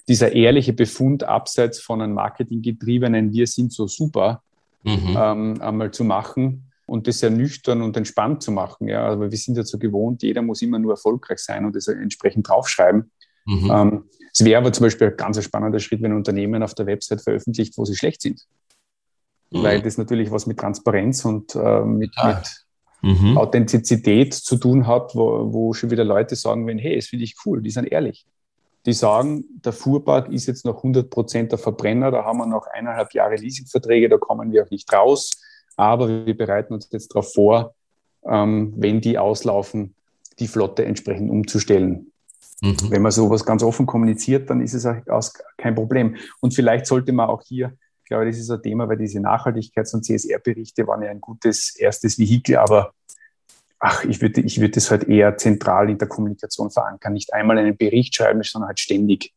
[0.07, 4.43] dieser ehrliche Befund abseits von einem marketinggetriebenen, wir sind so super,
[4.83, 5.15] mhm.
[5.17, 8.89] ähm, einmal zu machen und das sehr nüchtern und entspannt zu machen.
[8.89, 11.87] Ja, aber wir sind ja so gewohnt, jeder muss immer nur erfolgreich sein und das
[11.87, 13.09] entsprechend draufschreiben.
[13.45, 13.71] Mhm.
[13.71, 16.87] Ähm, es wäre aber zum Beispiel ein ganz spannender Schritt, wenn ein Unternehmen auf der
[16.87, 18.45] Website veröffentlicht, wo sie schlecht sind.
[19.51, 19.63] Mhm.
[19.63, 22.65] Weil das natürlich was mit Transparenz und äh, mit, mit
[23.01, 23.37] mhm.
[23.37, 27.37] Authentizität zu tun hat, wo, wo schon wieder Leute sagen, wenn, hey, das finde ich
[27.45, 28.25] cool, die sind ehrlich.
[28.85, 32.67] Die sagen, der Fuhrpark ist jetzt noch 100 Prozent der Verbrenner, da haben wir noch
[32.67, 35.31] eineinhalb Jahre Leasingverträge, da kommen wir auch nicht raus.
[35.81, 37.73] Aber wir bereiten uns jetzt darauf vor,
[38.23, 39.95] ähm, wenn die auslaufen,
[40.37, 42.11] die Flotte entsprechend umzustellen.
[42.61, 42.77] Mhm.
[42.89, 46.17] Wenn man sowas ganz offen kommuniziert, dann ist es auch kein Problem.
[46.39, 47.73] Und vielleicht sollte man auch hier,
[48.03, 51.75] ich glaube, das ist ein Thema, weil diese Nachhaltigkeits- und CSR-Berichte waren ja ein gutes
[51.75, 52.93] erstes Vehikel, aber
[53.79, 57.57] ach, ich würde, ich würde das halt eher zentral in der Kommunikation verankern, nicht einmal
[57.57, 59.33] einen Bericht schreiben, sondern halt ständig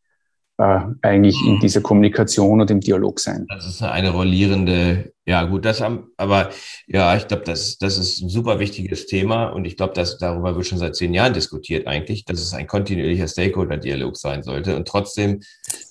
[0.59, 1.61] äh, eigentlich in mhm.
[1.61, 3.47] dieser Kommunikation und im Dialog sein.
[3.49, 6.51] Das ist eine rollierende, ja gut, das haben, aber
[6.87, 10.55] ja, ich glaube, das, das ist ein super wichtiges Thema und ich glaube, dass darüber
[10.55, 14.87] wird schon seit zehn Jahren diskutiert eigentlich, dass es ein kontinuierlicher Stakeholder-Dialog sein sollte und
[14.87, 15.41] trotzdem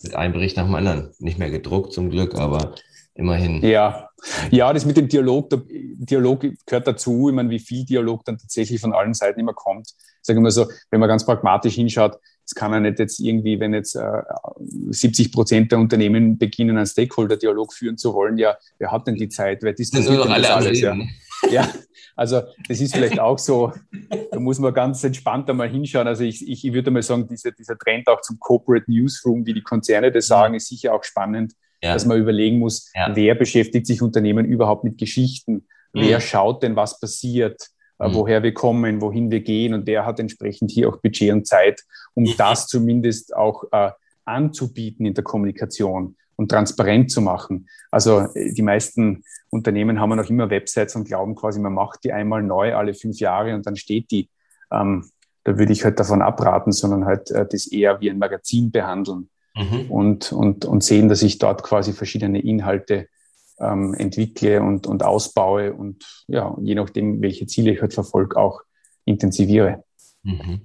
[0.01, 2.75] mit einem Bericht nach dem anderen, nicht mehr gedruckt zum Glück, aber
[3.15, 3.61] immerhin.
[3.61, 4.09] Ja,
[4.49, 7.29] ja, das mit dem Dialog, der Dialog gehört dazu.
[7.29, 9.93] Ich meine, wie viel Dialog dann tatsächlich von allen Seiten immer kommt.
[10.21, 12.17] Sagen wir mal so, wenn man ganz pragmatisch hinschaut,
[12.53, 14.21] es kann ja nicht jetzt irgendwie, wenn jetzt äh,
[14.89, 19.29] 70 Prozent der Unternehmen beginnen, einen Stakeholder-Dialog führen zu wollen, ja, wer hat denn die
[19.29, 19.63] Zeit?
[19.63, 20.79] Wer diskutiert denn das alles?
[20.79, 20.95] Ja.
[21.49, 21.67] ja,
[22.15, 23.73] also das ist vielleicht auch so,
[24.31, 26.07] da muss man ganz entspannt einmal hinschauen.
[26.07, 29.53] Also ich, ich, ich würde mal sagen, dieser, dieser Trend auch zum Corporate Newsroom, wie
[29.53, 31.93] die Konzerne das sagen, ist sicher auch spannend, ja.
[31.93, 33.15] dass man überlegen muss, ja.
[33.15, 35.65] wer beschäftigt sich Unternehmen überhaupt mit Geschichten?
[35.93, 36.01] Mhm.
[36.01, 37.69] Wer schaut denn, was passiert?
[38.09, 38.13] Mhm.
[38.15, 41.81] woher wir kommen, wohin wir gehen und der hat entsprechend hier auch Budget und Zeit,
[42.13, 42.33] um mhm.
[42.37, 43.91] das zumindest auch äh,
[44.25, 47.67] anzubieten in der Kommunikation und transparent zu machen.
[47.91, 52.13] Also äh, die meisten Unternehmen haben noch immer Websites und glauben quasi, man macht die
[52.13, 54.29] einmal neu alle fünf Jahre und dann steht die.
[54.71, 55.09] Ähm,
[55.45, 59.29] da würde ich halt davon abraten, sondern halt äh, das eher wie ein Magazin behandeln
[59.55, 59.91] mhm.
[59.91, 63.07] und, und, und sehen, dass ich dort quasi verschiedene Inhalte
[63.63, 68.61] ähm, entwickle und, und ausbaue und ja, je nachdem, welche Ziele ich halt verfolge, auch
[69.05, 69.83] intensiviere.
[70.23, 70.61] Mhm.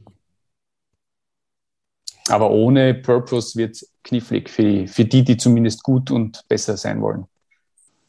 [2.28, 6.76] Aber ohne Purpose wird es knifflig für die, für die, die zumindest gut und besser
[6.76, 7.26] sein wollen.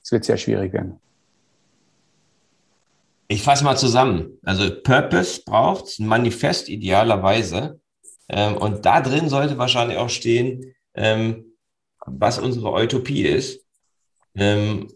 [0.04, 1.00] Es wird sehr schwierig werden.
[3.28, 4.40] Ich fasse mal zusammen.
[4.44, 7.80] Also Purpose braucht ein Manifest idealerweise.
[8.28, 11.46] Ähm, und da drin sollte wahrscheinlich auch stehen, ähm,
[12.06, 13.64] was unsere Utopie ist.
[14.40, 14.88] Ähm,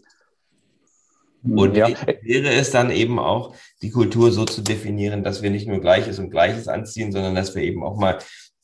[1.44, 1.88] und ja.
[2.22, 6.18] wäre es dann eben auch, die Kultur so zu definieren, dass wir nicht nur Gleiches
[6.18, 8.18] und Gleiches anziehen, sondern dass wir eben auch mal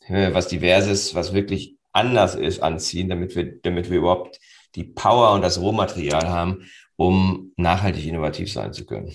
[0.09, 4.41] äh, was Diverses, was wirklich anders ist, anziehen, damit wir, damit wir überhaupt
[4.75, 9.13] die Power und das Rohmaterial haben, um nachhaltig innovativ sein zu können.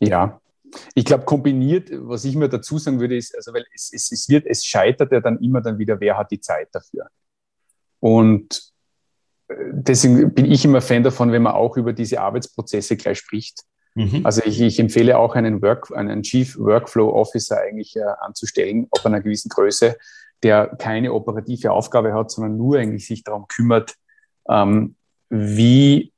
[0.00, 0.40] Ja,
[0.94, 4.28] ich glaube, kombiniert, was ich mir dazu sagen würde, ist, also weil es, es, es
[4.28, 7.08] wird, es scheitert ja dann immer dann wieder, wer hat die Zeit dafür.
[7.98, 8.69] Und
[9.72, 13.64] deswegen bin ich immer Fan davon, wenn man auch über diese Arbeitsprozesse gleich spricht.
[13.94, 14.20] Mhm.
[14.24, 19.04] Also ich, ich, empfehle auch einen, Work, einen Chief Workflow Officer eigentlich äh, anzustellen, ab
[19.04, 19.96] einer gewissen Größe,
[20.42, 23.94] der keine operative Aufgabe hat, sondern nur eigentlich sich darum kümmert,
[24.48, 24.94] ähm,
[25.28, 26.12] wie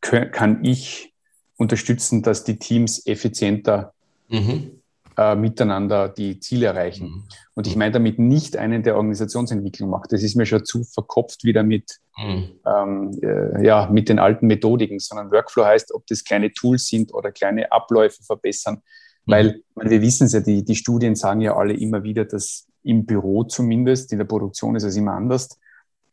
[0.00, 1.12] kann ich
[1.56, 3.92] unterstützen, dass die Teams effizienter
[4.28, 4.77] mhm.
[5.18, 7.08] Äh, miteinander die Ziele erreichen.
[7.08, 7.24] Mhm.
[7.54, 10.12] Und ich meine damit nicht einen, der Organisationsentwicklung macht.
[10.12, 12.52] Das ist mir schon zu verkopft wieder mit, mhm.
[12.64, 17.12] ähm, äh, ja, mit den alten Methodiken, sondern Workflow heißt, ob das kleine Tools sind
[17.12, 18.82] oder kleine Abläufe verbessern.
[19.26, 19.32] Mhm.
[19.32, 23.04] Weil wir wissen es ja, die, die Studien sagen ja alle immer wieder, dass im
[23.04, 25.58] Büro zumindest, in der Produktion ist es immer anders,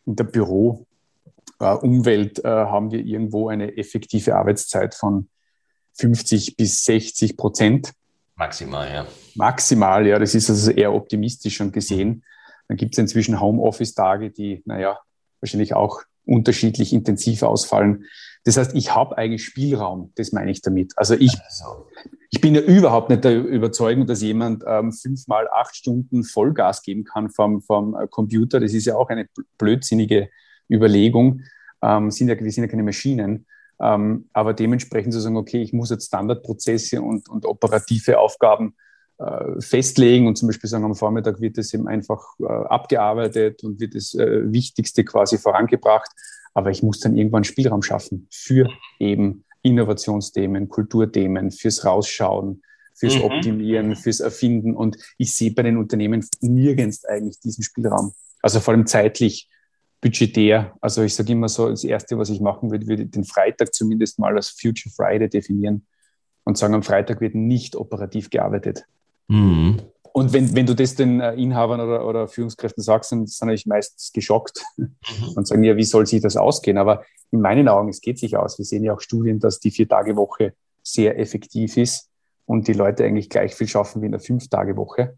[0.08, 0.88] in der Büroumwelt
[2.43, 5.28] äh, äh, haben wir irgendwo eine effektive Arbeitszeit von
[5.93, 7.93] 50 bis 60 Prozent.
[8.36, 9.06] Maximal, ja.
[9.36, 10.20] Maximal, ja.
[10.20, 12.24] Das ist also eher optimistisch schon gesehen.
[12.68, 15.00] Dann gibt es inzwischen Homeoffice-Tage, die, naja,
[15.40, 18.06] wahrscheinlich auch unterschiedlich intensiv ausfallen.
[18.44, 20.94] Das heißt, ich habe eigentlich Spielraum, das meine ich damit.
[20.98, 21.88] Also ich, also.
[22.30, 27.04] ich bin ja überhaupt nicht der Überzeugung, dass jemand ähm, fünfmal acht Stunden Vollgas geben
[27.06, 28.60] kann vom, vom äh, Computer.
[28.60, 29.28] Das ist ja auch eine
[29.58, 30.30] blödsinnige
[30.70, 31.42] Überlegung.
[31.82, 33.48] Ähm, sind ja, wir sind ja keine Maschinen.
[33.80, 38.76] Ähm, aber dementsprechend zu sagen, okay, ich muss jetzt Standardprozesse und, und operative Aufgaben
[39.18, 43.80] äh, festlegen und zum Beispiel sagen, am Vormittag wird es eben einfach äh, abgearbeitet und
[43.80, 46.10] wird das äh, Wichtigste quasi vorangebracht.
[46.54, 48.70] Aber ich muss dann irgendwann Spielraum schaffen für
[49.00, 52.62] eben Innovationsthemen, Kulturthemen, fürs Rausschauen,
[52.94, 53.24] fürs mhm.
[53.24, 54.76] Optimieren, fürs Erfinden.
[54.76, 58.14] Und ich sehe bei den Unternehmen nirgends eigentlich diesen Spielraum.
[58.42, 59.50] Also vor allem zeitlich
[60.06, 60.76] budgetär.
[60.82, 64.20] Also ich sage immer so, das Erste, was ich machen würde, würde den Freitag zumindest
[64.20, 65.88] mal als Future Friday definieren
[66.43, 68.86] und sagen, am Freitag wird nicht operativ gearbeitet.
[69.28, 69.82] Mhm.
[70.14, 73.66] Und wenn, wenn du das den äh, Inhabern oder, oder Führungskräften sagst, dann sind ich
[73.66, 74.93] meistens geschockt mhm.
[75.36, 76.78] und sagen, ja, wie soll sich das ausgehen?
[76.78, 78.60] Aber in meinen Augen, es geht sich aus.
[78.60, 80.53] Wir sehen ja auch Studien, dass die Vier-Tage-Woche
[80.84, 82.12] sehr effektiv ist
[82.45, 85.18] und die Leute eigentlich gleich viel schaffen wie in der Fünf-Tage-Woche,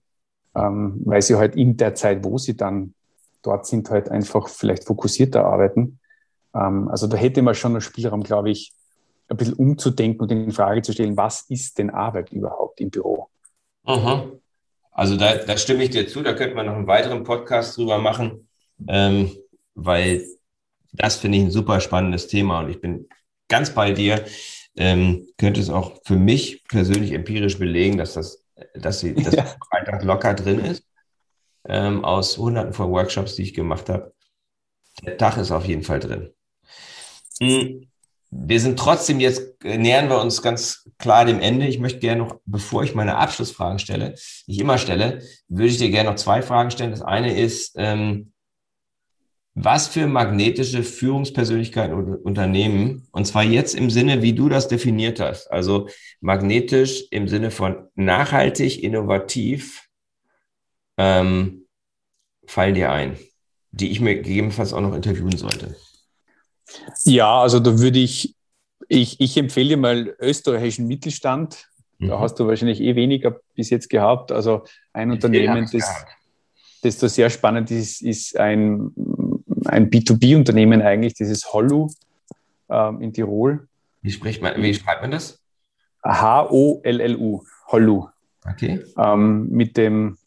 [0.55, 2.93] ähm, weil sie halt in der Zeit, wo sie dann
[3.41, 5.99] dort sind, halt einfach vielleicht fokussierter arbeiten.
[6.53, 8.73] Ähm, also da hätte man schon einen Spielraum, glaube ich,
[9.29, 13.27] ein bisschen umzudenken und in Frage zu stellen, was ist denn Arbeit überhaupt im Büro?
[13.85, 14.39] Mhm.
[14.91, 17.99] Also da, da stimme ich dir zu, da könnte man noch einen weiteren Podcast drüber
[17.99, 18.47] machen,
[18.88, 19.31] ähm,
[19.75, 20.25] weil
[20.93, 23.07] das finde ich ein super spannendes Thema und ich bin
[23.47, 24.23] ganz bei dir.
[24.79, 29.45] Ähm, könnte es auch für mich persönlich empirisch belegen, dass das, dass sie, dass ja.
[29.71, 30.86] Freitag locker drin ist
[31.68, 34.13] ähm, aus hunderten von Workshops, die ich gemacht habe.
[35.05, 36.32] Der Tag ist auf jeden Fall drin.
[37.39, 37.88] Hm,
[38.30, 41.68] wir sind trotzdem jetzt, äh, nähern wir uns ganz klar dem Ende.
[41.68, 44.15] Ich möchte gerne noch, bevor ich meine Abschlussfragen stelle,
[44.47, 46.91] die ich immer stelle, würde ich dir gerne noch zwei Fragen stellen.
[46.91, 48.32] Das eine ist, ähm,
[49.59, 55.20] was für magnetische Führungspersönlichkeiten und Unternehmen, und zwar jetzt im Sinne, wie du das definiert
[55.20, 55.88] hast, also
[56.22, 59.88] magnetisch im Sinne von nachhaltig, innovativ,
[60.97, 61.57] ähm,
[62.47, 63.17] fallen dir ein,
[63.71, 65.75] die ich mir gegebenenfalls auch noch interviewen sollte?
[67.03, 68.35] Ja, also da würde ich,
[68.87, 71.67] ich, ich empfehle dir mal österreichischen Mittelstand.
[71.99, 72.07] Mhm.
[72.07, 74.31] Da hast du wahrscheinlich eh weniger bis jetzt gehabt.
[74.31, 76.05] Also ein Unternehmen, das,
[76.81, 78.91] das da sehr spannend ist, ist ein,
[79.65, 81.89] ein B2B-Unternehmen eigentlich, das ist Hollu
[82.69, 83.67] ähm, in Tirol.
[84.01, 85.39] Wie, spricht man, wie schreibt man das?
[86.03, 88.07] H-O-L-L-U, Hollu.
[88.49, 88.83] Okay.
[88.97, 90.17] Ähm, mit dem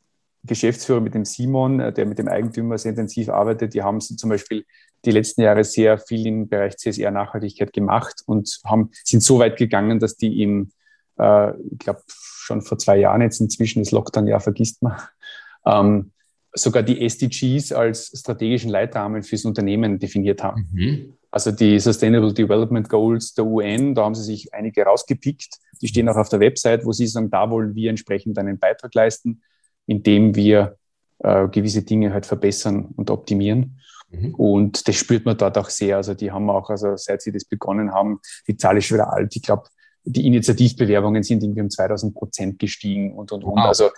[0.45, 4.31] Geschäftsführer, mit dem Simon, äh, der mit dem Eigentümer sehr intensiv arbeitet, die haben zum
[4.31, 4.65] Beispiel
[5.05, 9.99] die letzten Jahre sehr viel im Bereich CSR-Nachhaltigkeit gemacht und haben, sind so weit gegangen,
[9.99, 10.71] dass die im,
[11.19, 14.97] äh, ich glaube, schon vor zwei Jahren jetzt inzwischen, das Lockdown-Jahr vergisst man,
[15.67, 16.13] ähm,
[16.53, 20.69] sogar die SDGs als strategischen Leitrahmen fürs Unternehmen definiert haben.
[20.73, 21.15] Mhm.
[21.31, 25.59] Also die Sustainable Development Goals der UN, da haben sie sich einige rausgepickt.
[25.81, 28.93] Die stehen auch auf der Website, wo sie sagen, da wollen wir entsprechend einen Beitrag
[28.95, 29.43] leisten
[29.87, 30.77] indem wir
[31.19, 33.81] äh, gewisse Dinge halt verbessern und optimieren.
[34.11, 34.35] Mhm.
[34.35, 35.97] Und das spürt man dort auch sehr.
[35.97, 39.13] Also die haben auch, also seit sie das begonnen haben, die Zahl ist schon wieder
[39.13, 39.35] alt.
[39.37, 39.65] Ich glaube,
[40.05, 43.59] die Initiativbewerbungen sind irgendwie um 2000 Prozent gestiegen und, und, und.
[43.59, 43.91] Also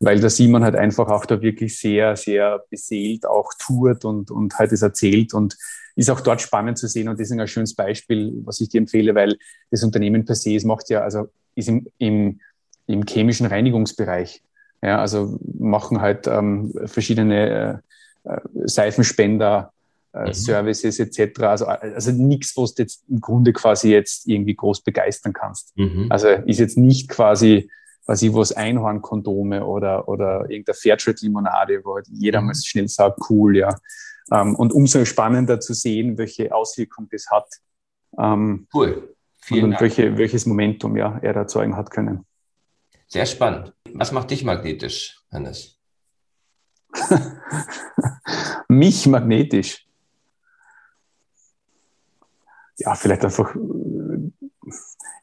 [0.00, 4.58] weil der Simon halt einfach auch da wirklich sehr, sehr beseelt auch tourt und, und
[4.58, 5.56] halt es erzählt und
[5.96, 9.14] ist auch dort spannend zu sehen und deswegen ein schönes Beispiel, was ich dir empfehle,
[9.14, 9.36] weil
[9.70, 12.40] das Unternehmen per se, es macht ja, also ist im, im,
[12.86, 14.42] im chemischen Reinigungsbereich.
[14.84, 17.82] Ja, also machen halt ähm, verschiedene
[18.24, 19.72] äh, äh Seifenspender,
[20.12, 20.32] äh, mhm.
[20.34, 21.40] Services etc.
[21.40, 25.76] Also, also nichts, was du jetzt im Grunde quasi jetzt irgendwie groß begeistern kannst.
[25.76, 26.06] Mhm.
[26.10, 27.70] Also ist jetzt nicht quasi
[28.06, 32.48] was ich was Einhornkondome oder, oder irgendeine Fairtrade-Limonade, wo halt jeder mhm.
[32.48, 33.76] mal schnell sagt, cool, ja.
[34.32, 37.46] Ähm, und umso spannender zu sehen, welche Auswirkung das hat.
[38.18, 39.14] Ähm, cool.
[39.40, 39.82] Vielen und Dank.
[39.82, 42.24] Welche, welches Momentum ja, er erzeugen hat können.
[43.08, 43.73] Sehr spannend.
[43.94, 45.78] Was macht dich magnetisch, Hannes?
[48.68, 49.86] Mich magnetisch.
[52.76, 53.54] Ja, vielleicht einfach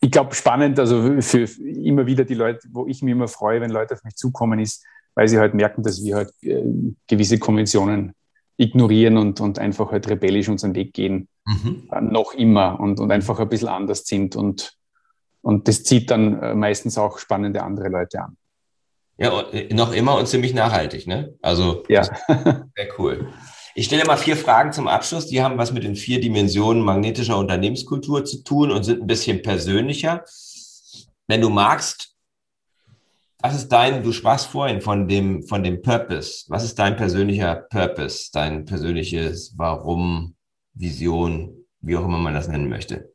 [0.02, 3.70] ich glaube, spannend, also für immer wieder die Leute, wo ich mich immer freue, wenn
[3.70, 6.64] Leute auf mich zukommen, ist, weil sie halt merken, dass wir halt äh,
[7.08, 8.14] gewisse Konventionen
[8.58, 11.88] ignorieren und, und einfach halt rebellisch unseren Weg gehen, mhm.
[11.92, 14.36] äh, noch immer und, und einfach ein bisschen anders sind.
[14.36, 14.76] Und,
[15.42, 18.38] und das zieht dann äh, meistens auch spannende andere Leute an.
[19.22, 21.36] Ja, äh, noch immer und ziemlich nachhaltig, ne?
[21.44, 22.04] Also, ja.
[22.04, 23.28] sehr cool.
[23.76, 25.28] Ich stelle mal vier Fragen zum Abschluss.
[25.28, 29.44] Die haben was mit den vier Dimensionen magnetischer Unternehmenskultur zu tun und sind ein bisschen
[29.44, 30.26] persönlicher.
[31.28, 32.16] Wenn du magst,
[33.38, 36.46] was ist dein, du sprachst vorhin von dem, von dem Purpose.
[36.48, 40.36] Was ist dein persönlicher Purpose, dein persönliches Warum,
[40.74, 43.14] Vision, wie auch immer man das nennen möchte?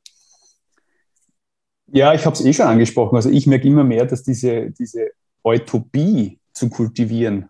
[1.88, 3.16] Ja, ich habe es eh schon angesprochen.
[3.16, 5.10] Also ich merke immer mehr, dass diese, diese
[5.46, 7.48] Utopie zu kultivieren,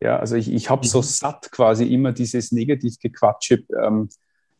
[0.00, 1.04] ja, also ich, ich habe so mhm.
[1.04, 4.08] satt quasi immer dieses Negativgequatsche, ähm,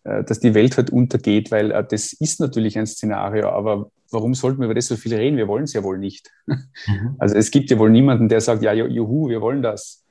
[0.04, 4.34] äh, dass die Welt halt untergeht, weil äh, das ist natürlich ein Szenario, aber warum
[4.34, 5.36] sollten wir über das so viel reden?
[5.36, 6.30] Wir wollen es ja wohl nicht.
[6.86, 7.16] Mhm.
[7.18, 10.04] Also es gibt ja wohl niemanden, der sagt, ja, juhu, wir wollen das.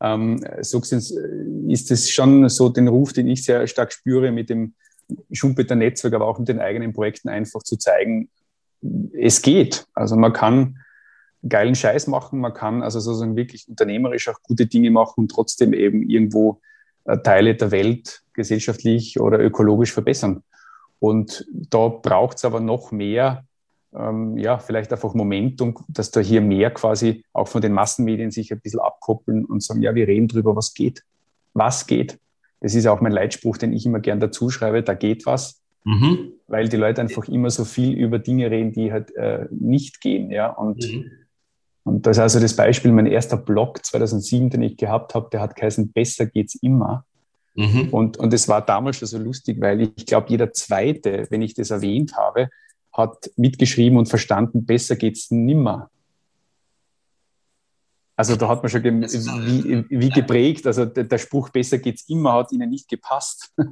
[0.00, 4.74] Ähm, so ist es schon so den Ruf, den ich sehr stark spüre, mit dem
[5.30, 8.30] Schumpeter Netzwerk, aber auch mit den eigenen Projekten einfach zu zeigen,
[9.12, 9.86] es geht.
[9.94, 10.78] Also man kann
[11.48, 12.40] geilen Scheiß machen.
[12.40, 16.60] Man kann also sozusagen wirklich unternehmerisch auch gute Dinge machen und trotzdem eben irgendwo
[17.04, 20.42] äh, Teile der Welt gesellschaftlich oder ökologisch verbessern.
[20.98, 23.44] Und da braucht es aber noch mehr,
[23.94, 28.52] ähm, ja, vielleicht einfach Momentum, dass da hier mehr quasi auch von den Massenmedien sich
[28.52, 31.04] ein bisschen abkoppeln und sagen, ja, wir reden drüber, was geht.
[31.52, 32.18] Was geht?
[32.60, 35.60] Das ist auch mein Leitspruch, den ich immer gern dazu schreibe, da geht was.
[35.84, 36.32] Mhm.
[36.48, 40.30] Weil die Leute einfach immer so viel über Dinge reden, die halt äh, nicht gehen.
[40.30, 40.48] Ja?
[40.48, 41.10] Und mhm
[41.84, 45.40] und das ist also das Beispiel, mein erster Blog 2007, den ich gehabt habe, der
[45.40, 47.04] hat geheißen, besser geht's immer.
[47.54, 47.90] Mhm.
[47.90, 51.54] Und, und es war damals schon so lustig, weil ich glaube, jeder Zweite, wenn ich
[51.54, 52.48] das erwähnt habe,
[52.92, 55.90] hat mitgeschrieben und verstanden, besser geht's nimmer.
[58.16, 62.34] Also da hat man schon wie, wie, geprägt, also der, der Spruch besser geht's immer
[62.34, 63.52] hat ihnen nicht gepasst.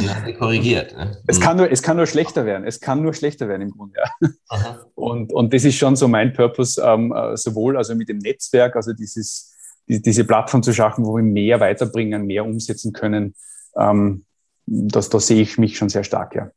[0.00, 0.96] Ja, korrigiert.
[0.96, 1.20] Ne?
[1.26, 1.42] Es, mhm.
[1.42, 2.64] kann nur, es kann nur schlechter werden.
[2.64, 3.98] Es kann nur schlechter werden im Grunde.
[3.98, 4.80] Ja.
[4.94, 8.76] Und, und das ist schon so mein Purpose, ähm, äh, sowohl also mit dem Netzwerk,
[8.76, 9.56] also dieses,
[9.88, 13.34] die, diese Plattform zu schaffen, wo wir mehr weiterbringen, mehr umsetzen können.
[13.76, 14.24] Ähm,
[14.66, 16.50] das, da sehe ich mich schon sehr stark, ja.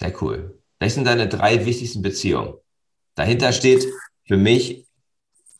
[0.00, 0.58] Sehr cool.
[0.78, 2.54] Das sind deine drei wichtigsten Beziehungen.
[3.14, 3.86] Dahinter steht
[4.26, 4.86] für mich,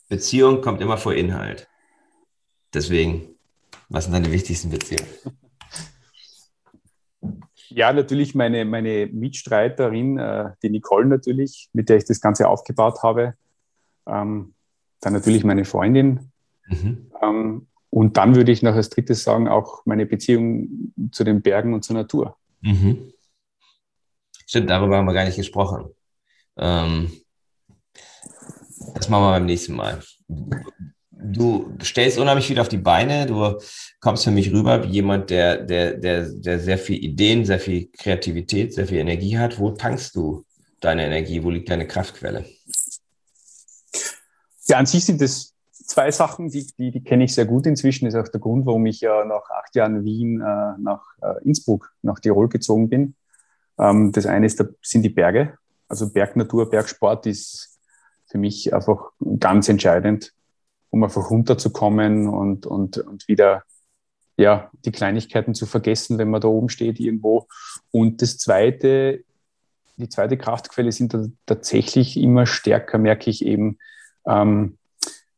[0.09, 1.69] Beziehung kommt immer vor Inhalt.
[2.73, 3.29] Deswegen,
[3.89, 5.09] was sind deine wichtigsten Beziehungen?
[7.71, 13.03] Ja, natürlich meine, meine Mitstreiterin, äh, die Nicole natürlich, mit der ich das Ganze aufgebaut
[13.03, 13.35] habe.
[14.07, 14.55] Ähm,
[15.01, 16.33] dann natürlich meine Freundin.
[16.67, 17.11] Mhm.
[17.23, 21.75] Ähm, und dann würde ich noch als drittes sagen, auch meine Beziehung zu den Bergen
[21.75, 22.37] und zur Natur.
[22.61, 23.13] Mhm.
[24.47, 25.91] Stimmt, darüber haben wir gar nicht gesprochen.
[26.57, 27.11] Ähm,
[28.95, 30.01] das machen wir beim nächsten Mal
[31.23, 33.27] du stellst unheimlich viel auf die Beine.
[33.27, 33.59] Du
[34.01, 37.89] kommst für mich rüber wie jemand, der, der, der, der sehr viel Ideen, sehr viel
[37.93, 39.59] Kreativität, sehr viel Energie hat.
[39.59, 40.45] Wo tankst du
[40.81, 41.43] deine Energie?
[41.43, 42.45] Wo liegt deine Kraftquelle?
[44.67, 48.05] Ja, an sich sind das zwei Sachen, die, die, die kenne ich sehr gut inzwischen.
[48.05, 50.45] Das ist auch der Grund, warum ich ja nach acht Jahren Wien äh,
[50.79, 53.15] nach äh, Innsbruck, nach Tirol gezogen bin.
[53.79, 55.59] Ähm, das eine ist, sind die Berge.
[55.89, 57.79] Also Bergnatur, Bergsport ist
[58.27, 59.11] für mich einfach
[59.41, 60.33] ganz entscheidend
[60.91, 63.63] um einfach runterzukommen und, und, und wieder
[64.37, 67.47] ja, die Kleinigkeiten zu vergessen, wenn man da oben steht irgendwo.
[67.91, 69.23] Und das zweite,
[69.97, 71.15] die zweite Kraftquelle sind
[71.47, 73.79] tatsächlich immer stärker, merke ich eben,
[74.27, 74.79] ähm,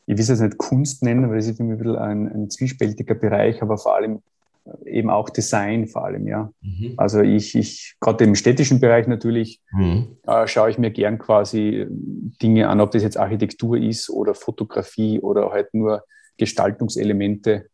[0.06, 2.50] ich will es jetzt nicht Kunst nennen, weil es ist immer ein bisschen ein, ein
[2.50, 4.22] zwiespältiger Bereich, aber vor allem
[4.84, 6.52] eben auch Design vor allem, ja.
[6.60, 6.94] Mhm.
[6.96, 10.16] Also ich, ich gerade im städtischen Bereich natürlich, mhm.
[10.26, 15.20] äh, schaue ich mir gern quasi Dinge an, ob das jetzt Architektur ist oder Fotografie
[15.20, 16.04] oder halt nur
[16.36, 17.68] Gestaltungselemente.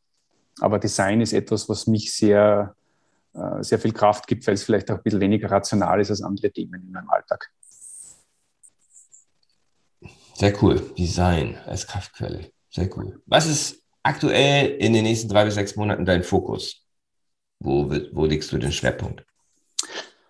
[0.61, 2.75] Aber Design ist etwas, was mich sehr,
[3.35, 6.23] äh, sehr viel Kraft gibt, weil es vielleicht auch ein bisschen weniger rational ist als
[6.23, 7.51] andere Themen in meinem Alltag.
[10.35, 10.81] Sehr cool.
[10.97, 12.51] Design als Kraftquelle.
[12.71, 13.21] Sehr cool.
[13.27, 16.85] Was ist aktuell in den nächsten drei bis sechs Monaten dein Fokus?
[17.61, 19.25] Wo, wo legst du den Schwerpunkt?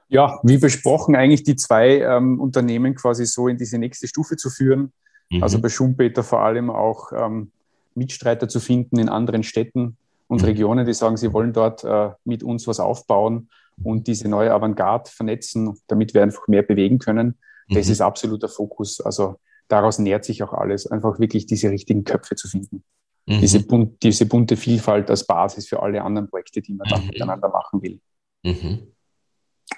[0.08, 4.48] Ja, wie besprochen, eigentlich die zwei ähm, Unternehmen quasi so in diese nächste Stufe zu
[4.48, 4.92] führen.
[5.30, 5.42] Mhm.
[5.42, 7.52] Also bei Schumpeter vor allem auch ähm,
[7.94, 10.46] Mitstreiter zu finden in anderen Städten und mhm.
[10.46, 13.50] Regionen, die sagen, sie wollen dort äh, mit uns was aufbauen
[13.82, 17.36] und diese neue Avantgarde vernetzen, damit wir einfach mehr bewegen können.
[17.68, 17.92] Das mhm.
[17.92, 19.00] ist absoluter Fokus.
[19.00, 19.36] Also
[19.68, 22.82] daraus nährt sich auch alles, einfach wirklich diese richtigen Köpfe zu finden.
[23.28, 23.40] Mhm.
[23.40, 27.08] Diese, bunt, diese bunte Vielfalt als Basis für alle anderen Projekte, die man dann mhm.
[27.08, 28.00] miteinander machen will.
[28.42, 28.94] Mhm.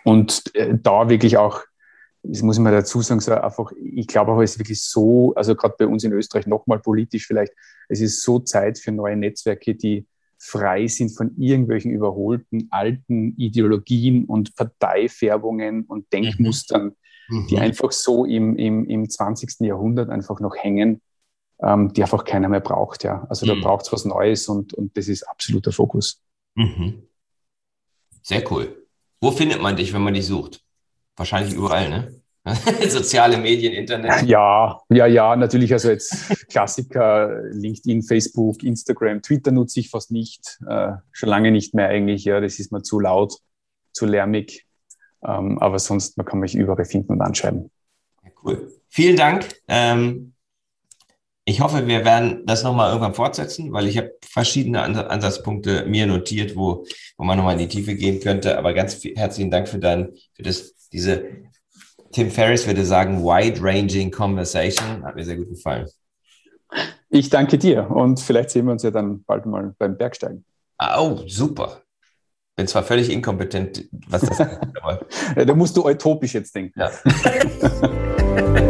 [0.05, 1.61] Und äh, da wirklich auch,
[2.23, 5.57] das muss man dazu sagen, so einfach, ich glaube auch, es ist wirklich so, also
[5.57, 7.53] gerade bei uns in Österreich nochmal politisch vielleicht,
[7.89, 10.07] es ist so Zeit für neue Netzwerke, die
[10.39, 16.07] frei sind von irgendwelchen überholten alten Ideologien und Parteifärbungen und mhm.
[16.13, 16.93] Denkmustern,
[17.29, 17.47] mhm.
[17.49, 19.67] die einfach so im, im, im 20.
[19.67, 21.03] Jahrhundert einfach noch hängen,
[21.63, 23.05] ähm, die einfach keiner mehr braucht.
[23.05, 23.27] Ja.
[23.29, 23.63] Also da mhm.
[23.63, 26.23] braucht es was Neues und, und das ist absoluter Fokus.
[26.55, 27.03] Mhm.
[28.23, 28.87] Sehr cool.
[29.21, 30.63] Wo findet man dich, wenn man dich sucht?
[31.17, 32.21] Wahrscheinlich überall, ne?
[32.89, 34.23] Soziale Medien, Internet.
[34.27, 35.73] Ja, ja, ja, natürlich.
[35.73, 40.59] Also jetzt Klassiker, LinkedIn, Facebook, Instagram, Twitter nutze ich fast nicht.
[40.67, 42.25] Äh, schon lange nicht mehr eigentlich.
[42.25, 43.37] Ja, das ist mir zu laut,
[43.93, 44.67] zu lärmig.
[45.23, 47.71] Ähm, aber sonst, man kann mich überall finden und anschreiben.
[48.25, 48.73] Ja, cool.
[48.89, 49.47] Vielen Dank.
[49.69, 50.33] Ähm,
[51.51, 56.55] ich hoffe, wir werden das nochmal irgendwann fortsetzen, weil ich habe verschiedene Ansatzpunkte mir notiert,
[56.55, 56.85] wo,
[57.17, 58.57] wo man nochmal in die Tiefe gehen könnte.
[58.57, 61.25] Aber ganz herzlichen Dank für, dein, für das, diese,
[62.13, 65.05] Tim Ferriss würde sagen, wide-ranging conversation.
[65.05, 65.89] Hat mir sehr gut gefallen.
[67.09, 70.45] Ich danke dir und vielleicht sehen wir uns ja dann bald mal beim Bergsteigen.
[70.79, 71.83] Oh, super
[72.61, 75.01] bin zwar völlig inkompetent, was das ist, aber.
[75.47, 76.79] da musst du utopisch jetzt denken.
[76.79, 76.91] Ja.